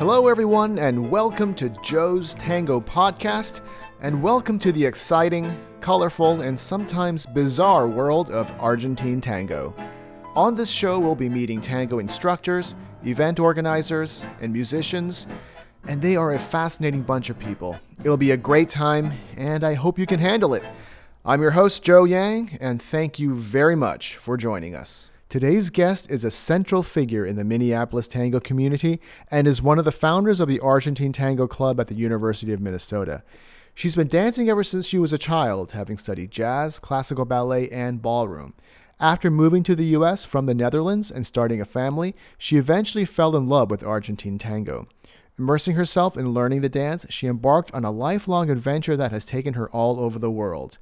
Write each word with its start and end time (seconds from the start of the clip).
Hello, 0.00 0.28
everyone, 0.28 0.78
and 0.78 1.10
welcome 1.10 1.52
to 1.56 1.68
Joe's 1.84 2.32
Tango 2.32 2.80
Podcast, 2.80 3.60
and 4.00 4.22
welcome 4.22 4.58
to 4.58 4.72
the 4.72 4.82
exciting, 4.82 5.54
colorful, 5.82 6.40
and 6.40 6.58
sometimes 6.58 7.26
bizarre 7.26 7.86
world 7.86 8.30
of 8.30 8.50
Argentine 8.58 9.20
tango. 9.20 9.74
On 10.34 10.54
this 10.54 10.70
show, 10.70 10.98
we'll 10.98 11.14
be 11.14 11.28
meeting 11.28 11.60
tango 11.60 11.98
instructors, 11.98 12.74
event 13.04 13.38
organizers, 13.38 14.24
and 14.40 14.50
musicians, 14.50 15.26
and 15.86 16.00
they 16.00 16.16
are 16.16 16.32
a 16.32 16.38
fascinating 16.38 17.02
bunch 17.02 17.28
of 17.28 17.38
people. 17.38 17.78
It'll 18.02 18.16
be 18.16 18.30
a 18.30 18.38
great 18.38 18.70
time, 18.70 19.12
and 19.36 19.62
I 19.62 19.74
hope 19.74 19.98
you 19.98 20.06
can 20.06 20.18
handle 20.18 20.54
it. 20.54 20.64
I'm 21.26 21.42
your 21.42 21.50
host, 21.50 21.82
Joe 21.82 22.04
Yang, 22.04 22.56
and 22.58 22.80
thank 22.80 23.18
you 23.18 23.34
very 23.34 23.76
much 23.76 24.16
for 24.16 24.38
joining 24.38 24.74
us. 24.74 25.09
Today's 25.30 25.70
guest 25.70 26.10
is 26.10 26.24
a 26.24 26.30
central 26.32 26.82
figure 26.82 27.24
in 27.24 27.36
the 27.36 27.44
Minneapolis 27.44 28.08
tango 28.08 28.40
community 28.40 29.00
and 29.30 29.46
is 29.46 29.62
one 29.62 29.78
of 29.78 29.84
the 29.84 29.92
founders 29.92 30.40
of 30.40 30.48
the 30.48 30.58
Argentine 30.58 31.12
Tango 31.12 31.46
Club 31.46 31.78
at 31.78 31.86
the 31.86 31.94
University 31.94 32.52
of 32.52 32.60
Minnesota. 32.60 33.22
She's 33.72 33.94
been 33.94 34.08
dancing 34.08 34.50
ever 34.50 34.64
since 34.64 34.88
she 34.88 34.98
was 34.98 35.12
a 35.12 35.18
child, 35.18 35.70
having 35.70 35.98
studied 35.98 36.32
jazz, 36.32 36.80
classical 36.80 37.26
ballet, 37.26 37.68
and 37.68 38.02
ballroom. 38.02 38.54
After 38.98 39.30
moving 39.30 39.62
to 39.62 39.76
the 39.76 39.86
US 39.96 40.24
from 40.24 40.46
the 40.46 40.54
Netherlands 40.54 41.12
and 41.12 41.24
starting 41.24 41.60
a 41.60 41.64
family, 41.64 42.16
she 42.36 42.56
eventually 42.56 43.04
fell 43.04 43.36
in 43.36 43.46
love 43.46 43.70
with 43.70 43.84
Argentine 43.84 44.36
tango. 44.36 44.88
Immersing 45.38 45.76
herself 45.76 46.16
in 46.16 46.34
learning 46.34 46.62
the 46.62 46.68
dance, 46.68 47.06
she 47.08 47.28
embarked 47.28 47.72
on 47.72 47.84
a 47.84 47.92
lifelong 47.92 48.50
adventure 48.50 48.96
that 48.96 49.12
has 49.12 49.24
taken 49.24 49.54
her 49.54 49.70
all 49.70 50.00
over 50.00 50.18
the 50.18 50.28
world. 50.28 50.78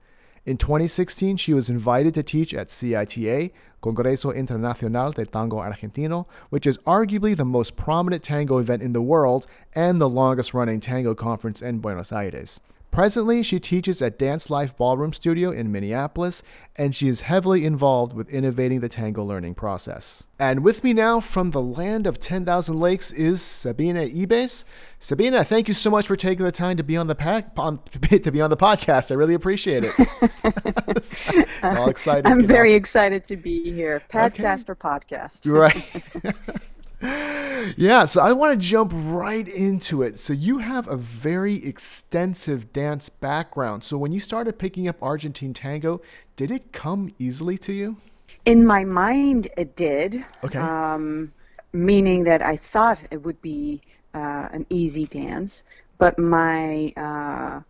In 0.48 0.56
2016, 0.56 1.36
she 1.36 1.52
was 1.52 1.68
invited 1.68 2.14
to 2.14 2.22
teach 2.22 2.54
at 2.54 2.68
CITA, 2.68 3.50
Congreso 3.82 4.34
Internacional 4.34 5.12
de 5.12 5.26
Tango 5.26 5.58
Argentino, 5.58 6.24
which 6.48 6.66
is 6.66 6.78
arguably 6.86 7.36
the 7.36 7.44
most 7.44 7.76
prominent 7.76 8.22
tango 8.22 8.56
event 8.56 8.82
in 8.82 8.94
the 8.94 9.02
world 9.02 9.46
and 9.74 10.00
the 10.00 10.08
longest 10.08 10.54
running 10.54 10.80
tango 10.80 11.14
conference 11.14 11.60
in 11.60 11.80
Buenos 11.80 12.12
Aires. 12.12 12.60
Presently, 12.90 13.42
she 13.42 13.60
teaches 13.60 14.02
at 14.02 14.18
Dance 14.18 14.50
Life 14.50 14.76
Ballroom 14.76 15.12
Studio 15.12 15.50
in 15.50 15.70
Minneapolis, 15.70 16.42
and 16.74 16.94
she 16.94 17.06
is 17.06 17.22
heavily 17.22 17.64
involved 17.64 18.12
with 18.12 18.28
innovating 18.30 18.80
the 18.80 18.88
tango 18.88 19.22
learning 19.22 19.54
process. 19.54 20.26
And 20.38 20.64
with 20.64 20.82
me 20.82 20.92
now 20.92 21.20
from 21.20 21.50
the 21.50 21.60
land 21.60 22.06
of 22.06 22.18
10,000 22.18 22.78
lakes 22.78 23.12
is 23.12 23.42
Sabina 23.42 24.02
Ibes. 24.02 24.64
Sabina, 24.98 25.44
thank 25.44 25.68
you 25.68 25.74
so 25.74 25.90
much 25.90 26.06
for 26.06 26.16
taking 26.16 26.44
the 26.44 26.52
time 26.52 26.76
to 26.76 26.82
be 26.82 26.96
on 26.96 27.06
the 27.06 27.14
pack, 27.14 27.50
on, 27.56 27.80
to 28.00 28.32
be 28.32 28.40
on 28.40 28.50
the 28.50 28.56
podcast. 28.56 29.10
I 29.10 29.14
really 29.14 29.34
appreciate 29.34 29.84
it. 29.86 31.48
All 31.62 31.88
excited. 31.88 32.26
I'm 32.26 32.44
very 32.44 32.74
excited 32.74 33.26
to 33.28 33.36
be 33.36 33.70
here. 33.72 34.02
Podcast 34.10 34.68
okay. 34.68 34.72
or 34.72 34.76
podcast. 34.76 35.50
Right. 35.50 36.56
yeah, 37.00 38.04
so 38.04 38.20
I 38.20 38.32
want 38.32 38.60
to 38.60 38.66
jump 38.66 38.92
right 38.94 39.46
into 39.46 40.02
it. 40.02 40.18
So 40.18 40.32
you 40.32 40.58
have 40.58 40.88
a 40.88 40.96
very 40.96 41.64
extensive 41.64 42.72
dance 42.72 43.08
background. 43.08 43.84
So 43.84 43.96
when 43.96 44.12
you 44.12 44.20
started 44.20 44.58
picking 44.58 44.88
up 44.88 45.02
Argentine 45.02 45.54
tango, 45.54 46.00
did 46.36 46.50
it 46.50 46.72
come 46.72 47.14
easily 47.18 47.58
to 47.58 47.72
you? 47.72 47.96
In 48.44 48.66
my 48.66 48.84
mind, 48.84 49.48
it 49.56 49.76
did. 49.76 50.24
Okay. 50.42 50.58
Um, 50.58 51.32
meaning 51.72 52.24
that 52.24 52.42
I 52.42 52.56
thought 52.56 53.00
it 53.10 53.22
would 53.22 53.40
be 53.42 53.82
uh, 54.14 54.48
an 54.52 54.66
easy 54.70 55.06
dance, 55.06 55.64
but 55.98 56.18
my 56.18 56.92
uh, 56.96 57.60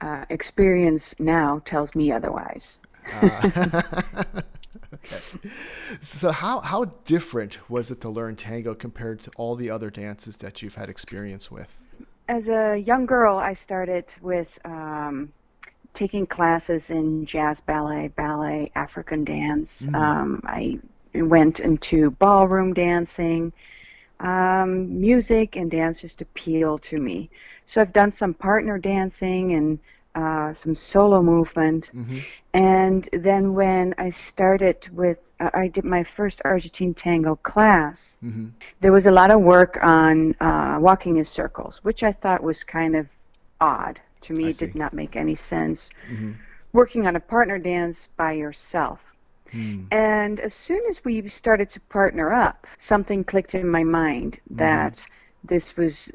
uh, 0.00 0.24
experience 0.28 1.14
now 1.18 1.60
tells 1.64 1.94
me 1.94 2.12
otherwise. 2.12 2.80
Okay. 4.94 5.50
So 6.00 6.30
how 6.30 6.60
how 6.60 6.84
different 7.04 7.58
was 7.70 7.90
it 7.90 8.00
to 8.02 8.08
learn 8.08 8.36
tango 8.36 8.74
compared 8.74 9.22
to 9.22 9.30
all 9.36 9.56
the 9.56 9.70
other 9.70 9.90
dances 9.90 10.36
that 10.38 10.62
you've 10.62 10.74
had 10.74 10.88
experience 10.88 11.50
with? 11.50 11.68
As 12.28 12.48
a 12.48 12.76
young 12.76 13.06
girl, 13.06 13.36
I 13.36 13.52
started 13.52 14.14
with 14.22 14.58
um, 14.64 15.32
taking 15.92 16.26
classes 16.26 16.90
in 16.90 17.26
jazz 17.26 17.60
ballet, 17.60 18.08
ballet, 18.08 18.70
African 18.74 19.24
dance. 19.24 19.86
Mm. 19.86 19.94
Um, 19.94 20.40
I 20.44 20.78
went 21.14 21.60
into 21.60 22.10
ballroom 22.10 22.72
dancing. 22.72 23.52
Um, 24.20 25.00
music 25.00 25.56
and 25.56 25.70
dance 25.70 26.00
just 26.00 26.22
appeal 26.22 26.78
to 26.78 26.98
me. 26.98 27.30
So 27.66 27.80
I've 27.80 27.92
done 27.92 28.10
some 28.10 28.32
partner 28.32 28.78
dancing 28.78 29.52
and 29.52 29.78
uh, 30.14 30.52
some 30.52 30.74
solo 30.74 31.22
movement. 31.22 31.90
Mm-hmm. 31.94 32.18
And 32.52 33.08
then 33.12 33.54
when 33.54 33.94
I 33.98 34.10
started 34.10 34.88
with, 34.92 35.32
uh, 35.40 35.50
I 35.52 35.68
did 35.68 35.84
my 35.84 36.04
first 36.04 36.42
Argentine 36.44 36.94
tango 36.94 37.34
class, 37.36 38.18
mm-hmm. 38.24 38.48
there 38.80 38.92
was 38.92 39.06
a 39.06 39.10
lot 39.10 39.30
of 39.30 39.40
work 39.40 39.78
on 39.82 40.34
uh, 40.40 40.78
walking 40.80 41.16
in 41.16 41.24
circles, 41.24 41.82
which 41.82 42.02
I 42.02 42.12
thought 42.12 42.42
was 42.42 42.62
kind 42.62 42.96
of 42.96 43.08
odd. 43.60 44.00
To 44.22 44.32
me, 44.32 44.48
it 44.48 44.58
did 44.58 44.74
not 44.74 44.94
make 44.94 45.16
any 45.16 45.34
sense. 45.34 45.90
Mm-hmm. 46.10 46.32
Working 46.72 47.06
on 47.06 47.16
a 47.16 47.20
partner 47.20 47.58
dance 47.58 48.08
by 48.16 48.32
yourself. 48.32 49.14
Mm. 49.52 49.92
And 49.92 50.40
as 50.40 50.54
soon 50.54 50.80
as 50.88 51.04
we 51.04 51.28
started 51.28 51.70
to 51.70 51.80
partner 51.80 52.32
up, 52.32 52.66
something 52.78 53.24
clicked 53.24 53.54
in 53.54 53.68
my 53.68 53.84
mind 53.84 54.40
mm-hmm. 54.48 54.56
that 54.56 55.06
this 55.44 55.76
was 55.76 56.10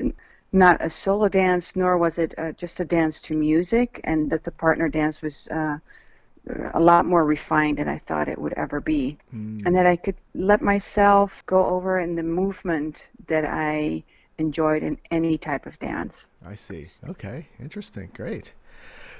not 0.51 0.81
a 0.81 0.89
solo 0.89 1.29
dance, 1.29 1.75
nor 1.75 1.97
was 1.97 2.17
it 2.17 2.33
uh, 2.37 2.51
just 2.53 2.79
a 2.79 2.85
dance 2.85 3.21
to 3.23 3.35
music, 3.35 4.01
and 4.03 4.29
that 4.31 4.43
the 4.43 4.51
partner 4.51 4.89
dance 4.89 5.21
was 5.21 5.47
uh, 5.49 5.77
a 6.73 6.79
lot 6.79 7.05
more 7.05 7.25
refined 7.25 7.77
than 7.77 7.87
I 7.87 7.97
thought 7.97 8.27
it 8.27 8.39
would 8.39 8.53
ever 8.53 8.79
be. 8.79 9.17
Mm. 9.33 9.65
And 9.65 9.75
that 9.75 9.85
I 9.85 9.95
could 9.95 10.15
let 10.33 10.61
myself 10.61 11.45
go 11.45 11.65
over 11.65 11.99
in 11.99 12.15
the 12.15 12.23
movement 12.23 13.09
that 13.27 13.45
I 13.45 14.03
enjoyed 14.37 14.83
in 14.83 14.97
any 15.11 15.37
type 15.37 15.65
of 15.65 15.77
dance. 15.79 16.29
I 16.45 16.55
see. 16.55 16.85
Okay, 17.07 17.47
interesting. 17.59 18.09
Great. 18.13 18.53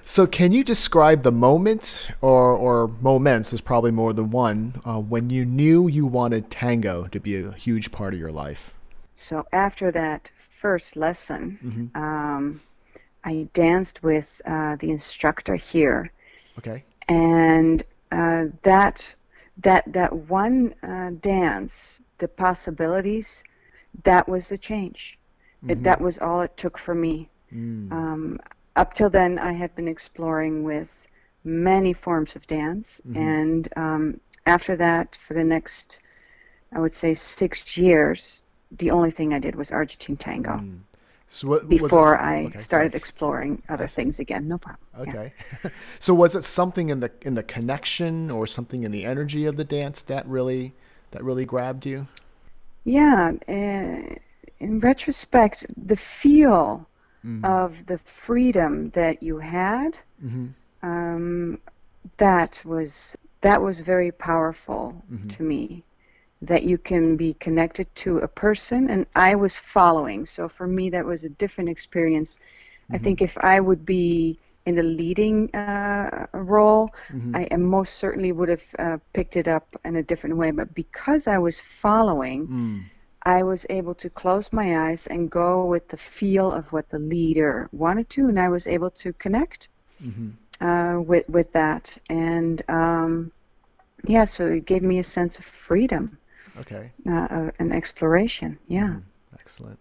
So, 0.05 0.25
can 0.25 0.51
you 0.51 0.63
describe 0.63 1.21
the 1.21 1.31
moment, 1.31 2.09
or, 2.21 2.53
or 2.53 2.87
moments, 2.87 3.51
there's 3.51 3.61
probably 3.61 3.91
more 3.91 4.13
than 4.13 4.31
one, 4.31 4.81
uh, 4.83 4.99
when 4.99 5.29
you 5.29 5.45
knew 5.45 5.87
you 5.87 6.07
wanted 6.07 6.49
tango 6.49 7.07
to 7.07 7.19
be 7.19 7.35
a 7.35 7.51
huge 7.51 7.91
part 7.91 8.13
of 8.13 8.19
your 8.19 8.31
life? 8.31 8.73
So, 9.13 9.45
after 9.51 9.91
that 9.91 10.31
first 10.59 10.97
lesson, 10.97 11.57
mm-hmm. 11.63 12.03
um, 12.03 12.61
I 13.23 13.47
danced 13.53 14.03
with 14.03 14.41
uh, 14.45 14.75
the 14.75 14.91
instructor 14.91 15.55
here. 15.55 16.11
Okay. 16.57 16.83
And 17.07 17.81
uh, 18.11 18.45
that 18.63 19.15
that 19.59 19.93
that 19.93 20.11
one 20.13 20.75
uh, 20.83 21.11
dance, 21.21 22.01
the 22.17 22.27
possibilities, 22.27 23.43
that 24.03 24.27
was 24.27 24.49
the 24.49 24.57
change. 24.57 25.17
Mm-hmm. 25.63 25.71
It, 25.71 25.83
that 25.83 26.01
was 26.01 26.19
all 26.19 26.41
it 26.41 26.55
took 26.57 26.77
for 26.77 26.95
me. 26.95 27.29
Mm. 27.53 27.91
Um, 27.91 28.39
up 28.75 28.93
till 28.93 29.09
then, 29.09 29.39
I 29.39 29.53
had 29.53 29.75
been 29.75 29.87
exploring 29.87 30.63
with 30.63 31.07
many 31.43 31.93
forms 31.93 32.35
of 32.35 32.47
dance, 32.47 33.01
mm-hmm. 33.01 33.17
and 33.17 33.67
um, 33.75 34.19
after 34.45 34.75
that, 34.75 35.15
for 35.15 35.33
the 35.33 35.43
next, 35.43 35.99
I 36.71 36.79
would 36.79 36.93
say, 36.93 37.13
six 37.13 37.77
years, 37.77 38.43
the 38.71 38.91
only 38.91 39.11
thing 39.11 39.33
I 39.33 39.39
did 39.39 39.55
was 39.55 39.71
Argentine 39.71 40.17
tango. 40.17 40.51
Mm. 40.51 40.79
So 41.31 41.47
what, 41.47 41.69
before 41.69 42.15
it, 42.15 42.21
I 42.21 42.45
okay, 42.45 42.57
started 42.57 42.91
sorry. 42.93 42.97
exploring 42.97 43.63
other 43.69 43.85
things 43.85 44.19
again. 44.19 44.47
No 44.47 44.57
problem. 44.57 44.83
Okay. 44.99 45.33
Yeah. 45.63 45.69
so 45.99 46.13
was 46.13 46.35
it 46.35 46.43
something 46.43 46.89
in 46.89 47.01
the 47.01 47.11
in 47.21 47.35
the 47.35 47.43
connection 47.43 48.31
or 48.31 48.47
something 48.47 48.83
in 48.83 48.91
the 48.91 49.05
energy 49.05 49.45
of 49.45 49.55
the 49.55 49.63
dance 49.63 50.01
that 50.03 50.27
really 50.27 50.73
that 51.11 51.23
really 51.23 51.45
grabbed 51.45 51.85
you? 51.85 52.07
Yeah. 52.83 53.33
Uh, 53.47 54.15
in 54.59 54.79
retrospect, 54.79 55.67
the 55.77 55.95
feel 55.95 56.87
mm-hmm. 57.23 57.45
of 57.45 57.85
the 57.85 57.99
freedom 57.99 58.89
that 58.91 59.21
you 59.21 59.37
had, 59.37 59.97
mm-hmm. 60.23 60.47
um, 60.81 61.59
that 62.17 62.61
was 62.65 63.15
that 63.41 63.61
was 63.61 63.81
very 63.81 64.11
powerful 64.11 65.01
mm-hmm. 65.11 65.27
to 65.27 65.43
me 65.43 65.83
that 66.41 66.63
you 66.63 66.77
can 66.77 67.17
be 67.17 67.33
connected 67.33 67.93
to 67.95 68.19
a 68.19 68.27
person 68.27 68.89
and 68.89 69.05
i 69.15 69.35
was 69.35 69.57
following 69.57 70.25
so 70.25 70.47
for 70.47 70.65
me 70.65 70.91
that 70.91 71.05
was 71.05 71.23
a 71.23 71.29
different 71.29 71.69
experience 71.69 72.37
mm-hmm. 72.37 72.95
i 72.95 72.97
think 72.97 73.21
if 73.21 73.37
i 73.37 73.59
would 73.59 73.85
be 73.85 74.39
in 74.65 74.75
the 74.75 74.83
leading 74.83 75.53
uh, 75.55 76.27
role 76.33 76.89
mm-hmm. 77.09 77.35
i 77.35 77.55
most 77.57 77.95
certainly 77.95 78.31
would 78.31 78.49
have 78.49 78.63
uh, 78.79 78.97
picked 79.13 79.35
it 79.35 79.47
up 79.47 79.75
in 79.83 79.95
a 79.95 80.03
different 80.03 80.37
way 80.37 80.51
but 80.51 80.73
because 80.73 81.27
i 81.27 81.37
was 81.37 81.59
following 81.59 82.47
mm. 82.47 82.83
i 83.23 83.43
was 83.43 83.65
able 83.69 83.95
to 83.95 84.09
close 84.09 84.53
my 84.53 84.89
eyes 84.89 85.07
and 85.07 85.29
go 85.29 85.65
with 85.65 85.89
the 85.89 85.97
feel 85.97 86.51
of 86.51 86.71
what 86.71 86.87
the 86.89 86.99
leader 86.99 87.67
wanted 87.73 88.09
to 88.09 88.29
and 88.29 88.39
i 88.39 88.47
was 88.47 88.65
able 88.65 88.91
to 88.91 89.11
connect 89.13 89.67
mm-hmm. 90.01 90.29
uh, 90.65 90.99
with 90.99 91.27
with 91.27 91.51
that 91.51 91.97
and 92.09 92.61
um, 92.69 93.31
yeah 94.07 94.23
so 94.23 94.47
it 94.47 94.65
gave 94.65 94.83
me 94.83 94.99
a 94.99 95.03
sense 95.03 95.37
of 95.37 95.43
freedom 95.43 96.17
Okay. 96.57 96.91
Uh, 97.07 97.11
uh, 97.11 97.51
an 97.59 97.71
exploration. 97.71 98.57
Yeah. 98.67 98.87
Mm, 98.87 99.03
excellent. 99.39 99.79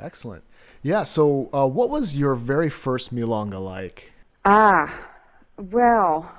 Excellent. 0.00 0.44
Yeah. 0.82 1.04
So, 1.04 1.48
uh, 1.52 1.66
what 1.66 1.90
was 1.90 2.14
your 2.14 2.34
very 2.34 2.70
first 2.70 3.14
milonga 3.14 3.62
like? 3.62 4.12
Ah, 4.44 4.92
well, 5.58 6.30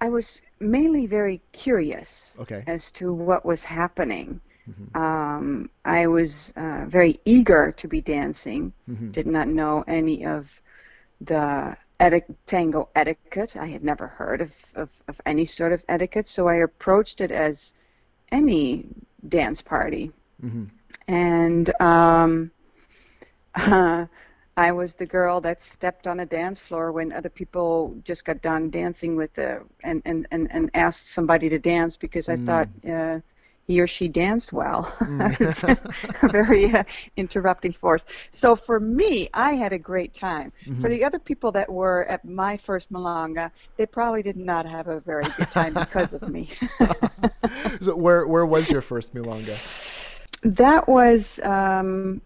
I 0.00 0.08
was 0.08 0.40
mainly 0.60 1.06
very 1.06 1.40
curious 1.52 2.36
okay. 2.40 2.62
as 2.66 2.90
to 2.92 3.12
what 3.12 3.44
was 3.44 3.64
happening. 3.64 4.40
Um, 4.94 5.68
I 5.84 6.06
was 6.06 6.52
uh, 6.56 6.84
very 6.86 7.18
eager 7.24 7.72
to 7.72 7.88
be 7.88 8.00
dancing. 8.00 8.72
Did 9.10 9.26
not 9.26 9.48
know 9.48 9.82
any 9.88 10.24
of 10.24 10.60
the 11.20 11.76
eti- 11.98 12.34
tango 12.46 12.88
etiquette. 12.94 13.56
I 13.56 13.66
had 13.66 13.82
never 13.82 14.06
heard 14.06 14.40
of, 14.40 14.52
of, 14.74 14.90
of 15.08 15.20
any 15.26 15.44
sort 15.44 15.72
of 15.72 15.84
etiquette, 15.88 16.26
so 16.26 16.48
I 16.48 16.56
approached 16.56 17.20
it 17.20 17.32
as 17.32 17.74
any 18.32 18.86
dance 19.28 19.62
party. 19.62 20.12
And 21.08 21.80
um, 21.80 22.50
I 23.54 24.72
was 24.72 24.94
the 24.94 25.06
girl 25.06 25.40
that 25.40 25.62
stepped 25.62 26.06
on 26.06 26.20
a 26.20 26.26
dance 26.26 26.60
floor 26.60 26.92
when 26.92 27.12
other 27.12 27.28
people 27.30 27.96
just 28.04 28.24
got 28.24 28.42
done 28.42 28.70
dancing 28.70 29.16
with 29.16 29.32
the 29.34 29.64
and 29.82 30.02
and 30.04 30.26
and, 30.30 30.48
and 30.50 30.70
asked 30.74 31.10
somebody 31.10 31.48
to 31.48 31.58
dance 31.58 31.96
because 31.96 32.28
I 32.28 32.36
thought 32.36 32.68
uh, 32.88 33.20
he 33.70 33.80
or 33.80 33.86
she 33.86 34.08
danced 34.08 34.52
well. 34.52 34.92
It's 35.40 35.62
a 35.62 35.78
very 36.28 36.74
uh, 36.74 36.82
interrupting 37.16 37.72
force. 37.72 38.04
So 38.30 38.56
for 38.56 38.80
me, 38.80 39.28
I 39.32 39.52
had 39.52 39.72
a 39.72 39.78
great 39.78 40.12
time. 40.12 40.52
For 40.80 40.88
the 40.88 41.04
other 41.04 41.20
people 41.20 41.52
that 41.52 41.70
were 41.70 42.04
at 42.04 42.24
my 42.24 42.56
first 42.56 42.92
Milonga, 42.92 43.52
they 43.76 43.86
probably 43.86 44.22
did 44.22 44.36
not 44.36 44.66
have 44.66 44.88
a 44.88 44.98
very 45.00 45.24
good 45.36 45.50
time 45.50 45.74
because 45.74 46.12
of 46.14 46.28
me. 46.28 46.50
So 47.82 47.96
where 47.96 48.26
where 48.26 48.44
was 48.44 48.68
your 48.68 48.82
first 48.82 49.14
milonga? 49.14 49.56
That 50.42 50.88
was 50.88 51.40
um, 51.40 52.20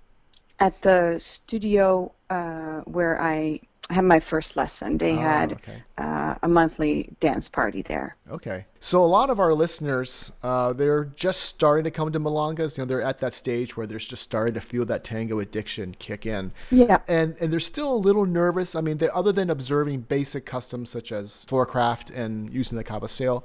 at 0.58 0.82
the 0.82 1.19
studio 1.20 2.12
uh, 2.29 2.81
where 2.81 3.20
I 3.20 3.61
had 3.91 4.05
my 4.05 4.21
first 4.21 4.57
lesson. 4.57 4.99
They 4.99 5.17
Oh, 5.17 5.19
had 5.19 5.53
okay. 5.53 5.83
uh, 5.99 6.37
a 6.43 6.49
monthly 6.49 7.15
dance 7.21 7.49
party 7.49 7.83
there. 7.83 8.17
Okay. 8.31 8.65
So 8.81 9.05
a 9.05 9.07
lot 9.07 9.31
of 9.31 9.39
our 9.39 9.53
listeners, 9.55 10.33
uh, 10.43 10.73
they're 10.73 11.05
just 11.05 11.43
starting 11.43 11.85
to 11.85 11.91
come 11.91 12.11
to 12.13 12.21
milongas. 12.21 12.77
You 12.77 12.85
know, 12.85 12.89
they're 12.89 13.03
at 13.03 13.19
that 13.19 13.35
stage 13.35 13.77
where 13.77 13.87
they're 13.87 13.99
just 13.99 14.23
starting 14.23 14.55
to 14.55 14.61
feel 14.61 14.85
that 14.87 15.05
tango 15.05 15.39
addiction 15.41 15.95
kick 15.99 16.25
in. 16.27 16.53
Yeah. 16.71 16.99
And 17.09 17.37
and 17.41 17.53
they're 17.53 17.61
still 17.61 17.95
a 17.95 17.97
little 17.97 18.27
nervous. 18.27 18.75
I 18.75 18.81
mean, 18.81 18.99
other 19.13 19.33
than 19.33 19.51
observing 19.51 20.03
basic 20.03 20.47
customs 20.47 20.91
such 20.91 21.13
as 21.13 21.45
floorcraft 21.49 22.15
and 22.15 22.51
using 22.51 22.79
the 22.79 22.85
cabeceo. 22.85 23.43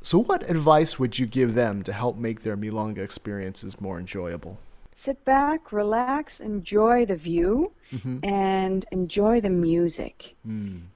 So 0.00 0.18
what 0.18 0.48
advice 0.48 0.98
would 0.98 1.18
you 1.18 1.26
give 1.26 1.54
them 1.54 1.82
to 1.82 1.92
help 1.92 2.16
make 2.16 2.42
their 2.42 2.56
milonga 2.56 2.98
experiences 2.98 3.80
more 3.80 3.98
enjoyable? 3.98 4.58
Sit 4.92 5.24
back, 5.24 5.72
relax, 5.72 6.40
enjoy 6.40 7.06
the 7.06 7.16
view, 7.16 7.72
and 8.22 8.84
enjoy 8.92 9.40
the 9.40 9.50
music. 9.50 10.34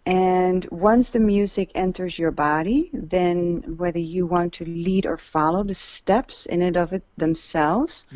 And 0.07 0.67
once 0.71 1.11
the 1.11 1.21
music 1.21 1.71
enters 1.75 2.19
your 2.19 2.31
body, 2.33 2.91
then 2.93 3.77
whether 3.77 3.99
you 4.01 4.27
want 4.27 4.55
to 4.55 4.65
lead 4.65 5.07
or 5.07 5.17
follow 5.17 5.63
the 5.65 5.75
steps 5.75 6.47
in 6.47 6.63
and 6.63 6.77
of 6.77 6.93
it 6.93 7.05
themselves, 7.17 8.07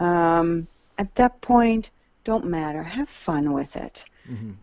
um, 0.00 0.66
at 0.98 1.14
that 1.16 1.40
point, 1.40 1.90
don't 2.24 2.46
matter. 2.46 2.82
Have 2.82 3.08
fun 3.08 3.52
with 3.52 3.76
it. 3.76 4.04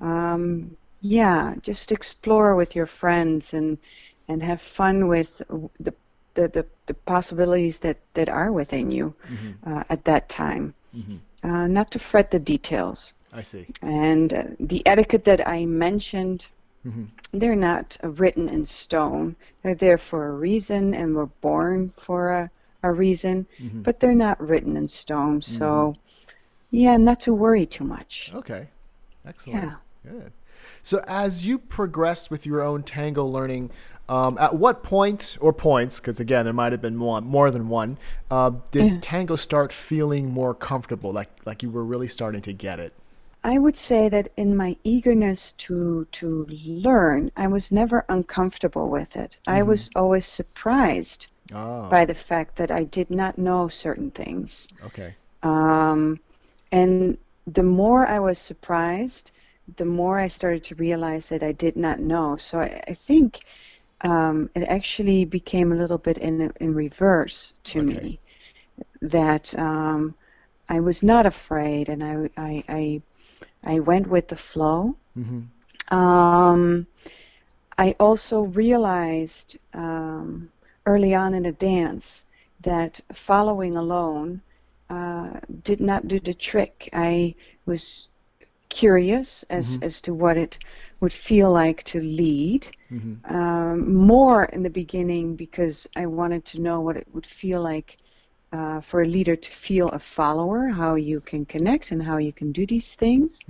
Um, 0.02 0.78
yeah, 1.02 1.56
just 1.62 1.92
explore 1.92 2.56
with 2.56 2.76
your 2.76 2.86
friends 2.88 3.54
and 3.54 3.78
and 4.28 4.42
have 4.44 4.62
fun 4.62 5.08
with 5.08 5.42
the 5.80 5.94
the, 6.36 6.48
the, 6.48 6.66
the 6.88 6.94
possibilities 6.94 7.80
that, 7.80 7.98
that 8.14 8.30
are 8.30 8.52
within 8.52 8.92
you 8.92 9.14
uh, 9.66 9.84
at 9.90 10.06
that 10.06 10.30
time. 10.30 10.74
Uh, 11.44 11.68
not 11.68 11.92
to 11.92 12.00
fret 12.00 12.32
the 12.32 12.40
details. 12.40 13.14
I 13.34 13.42
see. 13.42 13.68
And 13.82 14.34
uh, 14.34 14.44
the 14.60 14.86
etiquette 14.86 15.24
that 15.26 15.48
I 15.48 15.66
mentioned, 15.66 16.48
they're 17.32 17.56
not 17.56 17.98
uh, 18.04 18.10
written 18.10 18.50
in 18.50 18.66
stone. 18.66 19.36
They're 19.62 19.76
there 19.76 19.98
for 19.98 20.28
a 20.28 20.32
reason 20.32 20.94
and 20.94 21.16
were 21.16 21.28
born 21.28 21.90
for 21.96 22.32
a, 22.32 22.52
a 22.84 22.92
reason, 22.92 23.48
but 23.60 24.00
they're 24.00 24.14
not 24.14 24.40
written 24.42 24.78
in 24.78 24.88
stone. 24.88 25.42
So, 25.42 25.96
yeah, 26.72 26.98
not 26.98 27.22
to 27.22 27.34
worry 27.34 27.66
too 27.66 27.86
much. 27.86 28.32
Okay. 28.36 28.68
Excellent. 29.26 29.64
Yeah. 29.64 29.76
Good. 30.12 30.32
So 30.84 31.02
as 31.08 31.46
you 31.46 31.58
progressed 31.58 32.30
with 32.30 32.46
your 32.46 32.62
own 32.62 32.84
tango 32.84 33.26
learning, 33.26 33.72
um, 34.10 34.38
at 34.38 34.56
what 34.56 34.84
point 34.84 35.38
or 35.40 35.54
points, 35.54 36.00
because 36.00 36.20
again 36.20 36.44
there 36.44 36.54
might 36.54 36.74
have 36.74 36.82
been 36.82 36.98
more, 36.98 37.22
more 37.22 37.52
than 37.52 37.70
one, 37.70 37.98
uh, 38.30 38.52
did 38.72 39.02
tango 39.02 39.38
start 39.38 39.72
feeling 39.72 40.30
more 40.30 40.54
comfortable, 40.54 41.12
like 41.12 41.30
like 41.46 41.64
you 41.64 41.70
were 41.70 41.86
really 41.86 42.10
starting 42.10 42.42
to 42.42 42.54
get 42.54 42.80
it? 42.80 42.94
I 43.44 43.58
would 43.58 43.76
say 43.78 44.10
that 44.10 44.30
in 44.38 44.56
my 44.56 44.78
eagerness 44.84 45.54
to 45.68 46.06
to 46.06 46.46
learn, 46.46 47.32
I 47.38 47.48
was 47.48 47.72
never 47.72 48.06
uncomfortable 48.10 48.90
with 48.90 49.16
it. 49.16 49.38
I 49.48 49.64
was 49.64 49.90
always 49.96 50.26
surprised 50.26 51.28
Oh, 51.54 51.90
by 51.90 52.06
the 52.06 52.16
fact 52.16 52.58
that 52.58 52.72
I 52.72 52.84
did 52.86 53.10
not 53.10 53.38
know 53.38 53.68
certain 53.70 54.12
things. 54.12 54.70
okay. 54.84 55.16
Um, 55.44 56.20
and 56.72 57.18
the 57.48 57.64
more 57.64 58.06
I 58.08 58.20
was 58.20 58.40
surprised, 58.40 59.32
the 59.76 59.86
more 59.86 60.20
I 60.20 60.28
started 60.28 60.64
to 60.66 60.76
realize 60.76 61.30
that 61.30 61.44
I 61.44 61.52
did 61.54 61.76
not 61.78 62.00
know. 62.00 62.38
So 62.38 62.60
I, 62.60 62.82
I 62.88 62.94
think 62.94 63.42
um, 64.02 64.50
it 64.56 64.64
actually 64.64 65.26
became 65.26 65.72
a 65.72 65.76
little 65.78 65.98
bit 66.00 66.18
in 66.18 66.52
in 66.60 66.74
reverse 66.76 67.54
to 67.66 67.82
Okay. 67.82 67.82
me. 67.82 68.20
That 69.02 69.58
um, 69.58 70.16
I 70.70 70.80
was 70.82 71.04
not 71.04 71.26
afraid, 71.26 71.90
and 71.90 72.04
I 72.04 72.30
I 72.38 72.64
I, 72.70 73.02
I 73.64 73.80
went 73.80 74.08
with 74.08 74.28
the 74.28 74.36
flow. 74.36 74.96
Um, 75.90 76.88
I 77.78 77.96
also 78.00 78.42
realized 78.44 79.58
um, 79.74 80.50
early 80.86 81.14
on 81.16 81.34
in 81.34 81.46
a 81.46 81.52
dance 81.52 82.26
that 82.62 83.00
following 83.14 83.76
alone 83.78 84.42
uh, 84.90 85.40
did 85.64 85.80
not 85.82 86.08
do 86.08 86.20
the 86.20 86.34
trick. 86.34 86.90
I 86.94 87.36
was 87.66 88.10
curious 88.70 89.44
as, 89.50 89.78
as 89.82 90.02
to 90.02 90.14
what 90.14 90.38
it 90.38 90.58
would 91.00 91.14
feel 91.14 91.52
like 91.52 91.84
to 91.84 92.00
lead. 92.00 92.68
Um, 93.26 93.94
more 93.96 94.46
in 94.46 94.64
the 94.64 94.70
beginning 94.70 95.36
because 95.36 95.90
I 95.96 96.06
wanted 96.08 96.46
to 96.46 96.62
know 96.62 96.82
what 96.82 96.98
it 96.98 97.08
would 97.14 97.26
feel 97.26 97.62
like 97.62 97.98
uh, 98.54 98.80
for 98.82 99.02
a 99.02 99.06
leader 99.06 99.36
to 99.36 99.52
feel 99.52 99.90
a 99.90 100.00
follower, 100.00 100.68
how 100.68 100.96
you 100.96 101.20
can 101.22 101.46
connect 101.46 101.92
and 101.92 102.02
how 102.04 102.18
you 102.20 102.32
can 102.32 102.52
do 102.52 102.66
these 102.66 102.96
things. 102.96 103.44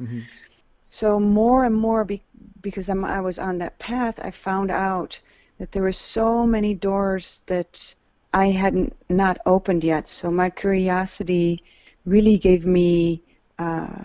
So 0.90 1.20
more 1.20 1.66
and 1.66 1.76
more, 1.76 2.06
be, 2.06 2.22
because 2.62 2.90
I'm, 2.90 3.04
I 3.06 3.20
was 3.22 3.38
on 3.40 3.58
that 3.60 3.78
path, 3.80 4.20
I 4.24 4.32
found 4.32 4.72
out 4.72 5.20
that 5.58 5.72
there 5.72 5.84
were 5.84 5.92
so 6.16 6.46
many 6.46 6.74
doors 6.74 7.42
that 7.48 7.96
I 8.34 8.48
hadn't 8.52 8.96
not 9.10 9.38
opened 9.46 9.84
yet. 9.84 10.08
So 10.08 10.32
my 10.32 10.50
curiosity 10.50 11.64
really 12.06 12.38
gave 12.38 12.66
me 12.66 13.22
uh, 13.60 14.04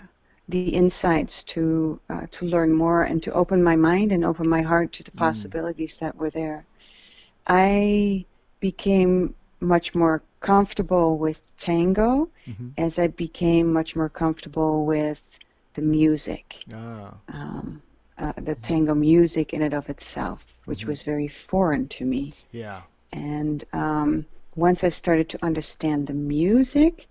the 0.49 0.69
insights 0.69 1.43
to 1.43 1.99
uh, 2.09 2.25
to 2.31 2.45
learn 2.45 2.73
more 2.73 3.03
and 3.03 3.21
to 3.23 3.31
open 3.33 3.63
my 3.63 3.75
mind 3.75 4.11
and 4.11 4.25
open 4.25 4.49
my 4.49 4.61
heart 4.63 4.91
to 4.93 5.03
the 5.03 5.11
possibilities 5.11 5.99
that 5.99 6.15
were 6.15 6.31
there. 6.31 6.65
I 7.47 8.25
became 8.59 9.35
much 9.59 9.93
more 9.93 10.21
comfortable 10.39 11.17
with 11.17 11.41
tango 11.57 12.29
as 12.77 12.97
I 12.99 13.07
became 13.07 13.73
much 13.73 13.95
more 13.95 14.09
comfortable 14.09 14.85
with 14.85 15.21
the 15.73 15.81
music. 15.81 16.63
Ah, 16.73 17.13
um, 17.33 17.81
uh, 18.17 18.33
the 18.35 18.55
tango 18.55 18.93
music 18.93 19.53
in 19.53 19.61
and 19.61 19.73
of 19.73 19.89
itself, 19.89 20.43
which 20.65 20.85
was 20.85 21.03
very 21.03 21.27
foreign 21.27 21.87
to 21.87 22.05
me. 22.05 22.33
yeah. 22.51 22.81
And 23.11 23.63
um, 23.73 24.25
once 24.55 24.83
I 24.83 24.89
started 24.89 25.29
to 25.29 25.43
understand 25.43 26.05
the 26.05 26.13
music 26.13 27.07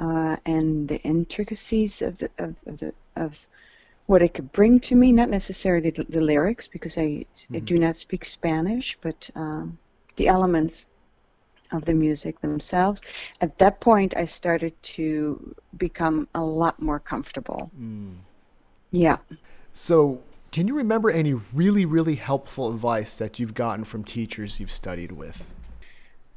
uh, 0.00 0.36
and 0.44 0.88
the 0.88 1.00
intricacies 1.02 2.02
of 2.02 2.18
the 2.18 2.30
of, 2.38 2.56
of 2.66 2.78
the 2.78 2.92
of 3.16 3.46
what 4.06 4.20
it 4.20 4.34
could 4.34 4.50
bring 4.52 4.80
to 4.80 4.96
me, 4.96 5.12
not 5.12 5.30
necessarily 5.30 5.90
the, 5.90 6.04
the 6.04 6.20
lyrics 6.20 6.66
because 6.66 6.98
I, 6.98 7.24
I 7.54 7.60
do 7.60 7.78
not 7.78 7.96
speak 7.96 8.24
Spanish, 8.24 8.98
but 9.00 9.30
um, 9.36 9.78
the 10.16 10.26
elements 10.26 10.86
of 11.72 11.84
the 11.84 11.94
music 11.94 12.40
themselves. 12.40 13.02
At 13.40 13.58
that 13.58 13.80
point, 13.80 14.16
I 14.16 14.24
started 14.24 14.80
to 14.82 15.54
become 15.76 16.28
a 16.34 16.42
lot 16.42 16.80
more 16.80 17.00
comfortable. 17.00 17.70
Yeah. 18.90 19.18
So, 19.72 20.20
can 20.50 20.68
you 20.68 20.74
remember 20.74 21.10
any 21.10 21.34
really, 21.52 21.84
really 21.84 22.14
helpful 22.16 22.70
advice 22.70 23.14
that 23.14 23.38
you've 23.38 23.54
gotten 23.54 23.84
from 23.84 24.04
teachers 24.04 24.60
you've 24.60 24.70
studied 24.70 25.12
with? 25.12 25.44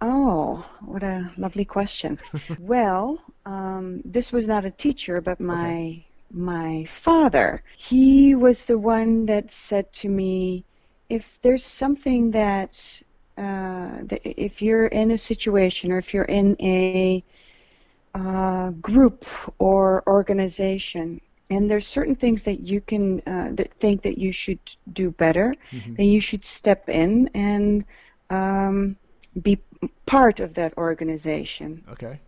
Oh, 0.01 0.69
what 0.81 1.03
a 1.03 1.31
lovely 1.37 1.65
question. 1.65 2.19
well, 2.59 3.21
um, 3.45 4.01
this 4.05 4.31
was 4.31 4.47
not 4.47 4.65
a 4.65 4.71
teacher, 4.71 5.21
but 5.21 5.39
my 5.39 6.03
my 6.31 6.85
father. 6.85 7.63
He 7.77 8.35
was 8.35 8.65
the 8.65 8.77
one 8.77 9.25
that 9.27 9.51
said 9.51 9.91
to 9.93 10.09
me, 10.09 10.65
if 11.09 11.39
there's 11.41 11.63
something 11.63 12.31
that, 12.31 13.01
uh, 13.37 14.01
if 14.23 14.61
you're 14.61 14.87
in 14.87 15.11
a 15.11 15.17
situation 15.17 15.91
or 15.91 15.97
if 15.99 16.13
you're 16.13 16.25
in 16.25 16.55
a 16.61 17.13
uh, 18.13 18.71
group 18.71 19.25
or 19.59 20.03
organization 20.07 21.19
and 21.49 21.69
there's 21.69 21.85
certain 21.85 22.15
things 22.15 22.43
that 22.43 22.59
you 22.61 22.81
can 22.81 23.21
uh, 23.27 23.51
that 23.53 23.73
think 23.73 24.01
that 24.03 24.17
you 24.17 24.31
should 24.31 24.59
do 24.91 25.11
better 25.11 25.55
then 25.97 26.07
you 26.07 26.19
should 26.21 26.43
step 26.43 26.89
in 26.89 27.29
and 27.33 27.85
um, 28.29 28.95
be 29.41 29.59
part 30.05 30.39
of 30.39 30.53
that 30.55 30.77
organization 30.77 31.83
Okay. 31.91 32.19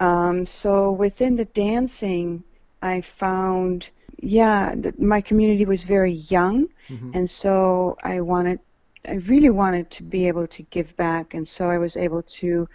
Um, 0.00 0.46
so 0.46 0.92
within 0.92 1.36
the 1.36 1.44
dancing, 1.44 2.44
I 2.82 3.00
found, 3.00 3.90
yeah, 4.18 4.74
that 4.76 5.00
my 5.00 5.20
community 5.20 5.64
was 5.64 5.84
very 5.84 6.12
young, 6.12 6.68
Mm-hmm. 6.90 7.12
and 7.12 7.28
so 7.28 7.96
I 8.02 8.20
wanted, 8.20 8.60
I 9.08 9.14
really 9.14 9.50
wanted 9.50 9.90
to 9.92 10.02
be 10.02 10.28
able 10.28 10.46
to 10.48 10.62
give 10.62 10.96
back, 10.96 11.34
and 11.34 11.46
so 11.46 11.70
I 11.70 11.78
was 11.78 11.96
able 11.96 12.22
to 12.40 12.68